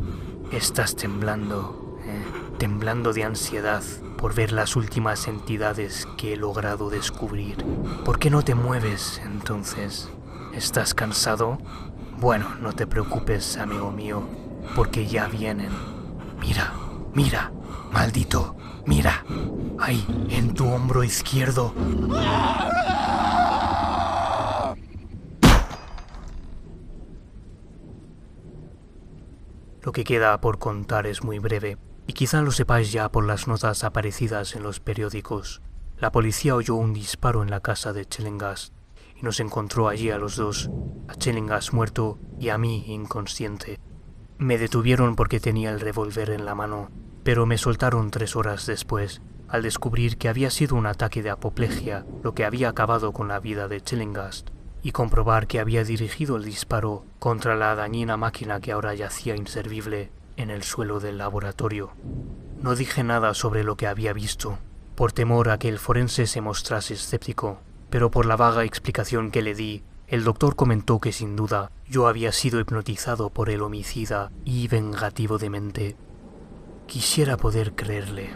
Estás 0.52 0.96
temblando, 0.96 2.00
¿eh? 2.06 2.49
Temblando 2.60 3.12
de 3.14 3.24
ansiedad 3.24 3.82
por 4.20 4.36
ver 4.36 4.52
las 4.52 4.76
últimas 4.76 5.28
entidades 5.28 6.08
que 6.16 6.34
he 6.34 6.38
logrado 6.38 6.92
descubrir. 6.92 7.66
¿Por 8.06 8.20
qué 8.20 8.30
no 8.30 8.44
te 8.44 8.54
mueves 8.54 9.20
entonces? 9.26 10.10
¿Estás 10.54 10.94
cansado? 10.94 11.58
Bueno, 12.20 12.56
no 12.62 12.74
te 12.74 12.86
preocupes, 12.86 13.58
amigo 13.58 13.92
mío 13.92 14.24
porque 14.76 15.06
ya 15.06 15.28
vienen. 15.28 15.72
Mira, 16.40 16.74
mira, 17.14 17.52
maldito, 17.92 18.56
mira, 18.86 19.24
ahí, 19.80 20.06
en 20.30 20.54
tu 20.54 20.68
hombro 20.68 21.04
izquierdo. 21.04 21.74
Lo 29.82 29.92
que 29.92 30.04
queda 30.04 30.40
por 30.40 30.60
contar 30.60 31.08
es 31.08 31.24
muy 31.24 31.40
breve, 31.40 31.78
y 32.10 32.14
quizá 32.14 32.42
lo 32.42 32.50
sepáis 32.50 32.92
ya 32.92 33.12
por 33.12 33.24
las 33.24 33.48
notas 33.48 33.84
aparecidas 33.84 34.56
en 34.56 34.64
los 34.64 34.80
periódicos. 34.80 35.62
La 36.00 36.12
policía 36.12 36.56
oyó 36.56 36.74
un 36.74 36.92
disparo 36.92 37.44
en 37.44 37.52
la 37.52 37.60
casa 37.60 37.94
de 37.94 38.04
Chellengast 38.04 38.74
y 39.16 39.22
nos 39.22 39.40
encontró 39.40 39.88
allí 39.88 40.10
a 40.10 40.18
los 40.18 40.36
dos, 40.36 40.72
a 41.08 41.14
Chillinghast 41.14 41.72
muerto 41.72 42.18
y 42.40 42.50
a 42.50 42.58
mí 42.58 42.84
inconsciente. 42.88 43.80
Me 44.40 44.58
detuvieron 44.58 45.16
porque 45.16 45.40
tenía 45.40 45.70
el 45.70 45.80
revólver 45.80 46.32
en 46.32 46.46
la 46.46 46.56
mano, 46.56 46.90
pero 47.24 47.46
me 47.46 47.60
soltaron 47.60 48.10
tres 48.10 48.36
horas 48.36 48.66
después, 48.66 49.22
al 49.48 49.62
descubrir 49.62 50.18
que 50.18 50.30
había 50.30 50.50
sido 50.50 50.78
un 50.78 50.88
ataque 50.88 51.22
de 51.22 51.30
apoplejía 51.30 52.08
lo 52.24 52.34
que 52.34 52.44
había 52.44 52.70
acabado 52.70 53.14
con 53.14 53.28
la 53.28 53.40
vida 53.40 53.68
de 53.68 53.82
Chillinghast, 53.82 54.50
y 54.82 54.94
comprobar 54.94 55.46
que 55.46 55.60
había 55.60 55.84
dirigido 55.84 56.38
el 56.38 56.44
disparo 56.46 57.06
contra 57.20 57.56
la 57.56 57.76
dañina 57.76 58.18
máquina 58.18 58.60
que 58.60 58.72
ahora 58.72 58.96
yacía 58.96 59.36
inservible 59.36 60.10
en 60.40 60.50
el 60.50 60.64
suelo 60.64 61.00
del 61.00 61.18
laboratorio. 61.18 61.92
No 62.62 62.76
dije 62.76 63.04
nada 63.04 63.34
sobre 63.34 63.64
lo 63.64 63.76
que 63.76 63.88
había 63.88 64.14
visto, 64.14 64.58
por 64.96 65.12
temor 65.12 65.50
a 65.50 65.60
que 65.60 65.70
el 65.70 65.80
forense 65.80 66.28
se 66.28 66.42
mostrase 66.42 66.94
escéptico, 66.94 67.60
pero 67.90 68.10
por 68.12 68.26
la 68.26 68.36
vaga 68.36 68.64
explicación 68.64 69.32
que 69.32 69.42
le 69.42 69.54
di, 69.54 69.84
el 70.08 70.24
doctor 70.24 70.56
comentó 70.56 71.00
que 71.00 71.12
sin 71.12 71.36
duda 71.36 71.72
yo 71.88 72.08
había 72.08 72.32
sido 72.32 72.60
hipnotizado 72.60 73.30
por 73.30 73.50
el 73.50 73.62
homicida 73.62 74.32
y 74.46 74.68
vengativo 74.68 75.38
de 75.38 75.50
mente. 75.50 75.96
Quisiera 76.88 77.38
poder 77.38 77.76
creerle. 77.76 78.32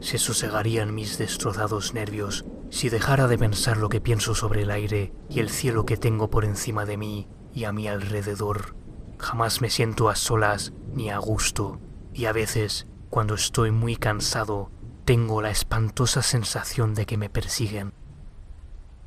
Se 0.00 0.18
sosegarían 0.18 0.94
mis 0.94 1.18
destrozados 1.18 1.92
nervios 1.92 2.44
si 2.70 2.88
dejara 2.88 3.26
de 3.26 3.36
pensar 3.36 3.76
lo 3.76 3.88
que 3.88 4.00
pienso 4.00 4.34
sobre 4.34 4.62
el 4.62 4.70
aire 4.70 5.12
y 5.28 5.40
el 5.40 5.50
cielo 5.50 5.84
que 5.84 5.96
tengo 5.96 6.30
por 6.30 6.44
encima 6.44 6.86
de 6.86 6.96
mí 6.96 7.28
y 7.52 7.64
a 7.64 7.72
mi 7.72 7.88
alrededor. 7.88 8.79
Jamás 9.20 9.60
me 9.60 9.68
siento 9.68 10.08
a 10.08 10.16
solas 10.16 10.72
ni 10.94 11.10
a 11.10 11.18
gusto, 11.18 11.78
y 12.14 12.24
a 12.24 12.32
veces, 12.32 12.86
cuando 13.10 13.34
estoy 13.34 13.70
muy 13.70 13.96
cansado, 13.96 14.70
tengo 15.04 15.42
la 15.42 15.50
espantosa 15.50 16.22
sensación 16.22 16.94
de 16.94 17.04
que 17.04 17.18
me 17.18 17.28
persiguen. 17.28 17.92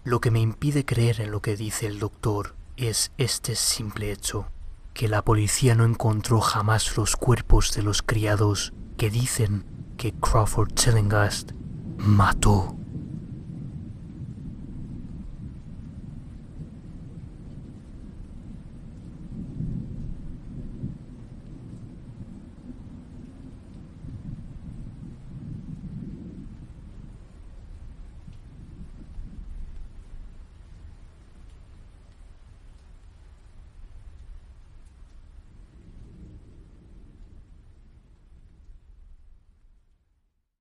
Lo 0.04 0.22
que 0.22 0.32
me 0.32 0.40
impide 0.40 0.86
creer 0.86 1.20
en 1.22 1.32
lo 1.32 1.42
que 1.42 1.58
dice 1.58 1.88
el 1.88 2.00
doctor 2.00 2.56
es 2.78 3.12
este 3.18 3.56
simple 3.56 4.12
hecho, 4.12 4.48
que 4.94 5.08
la 5.08 5.24
policía 5.24 5.76
no 5.76 5.84
encontró 5.84 6.42
jamás 6.42 6.96
los 6.96 7.16
cuerpos 7.16 7.74
de 7.74 7.82
los 7.82 8.02
criados 8.02 8.74
que 8.98 9.10
dicen 9.10 9.66
que 9.98 10.14
Crawford 10.14 10.74
Tillinghast 10.74 11.54
mató. 11.98 12.78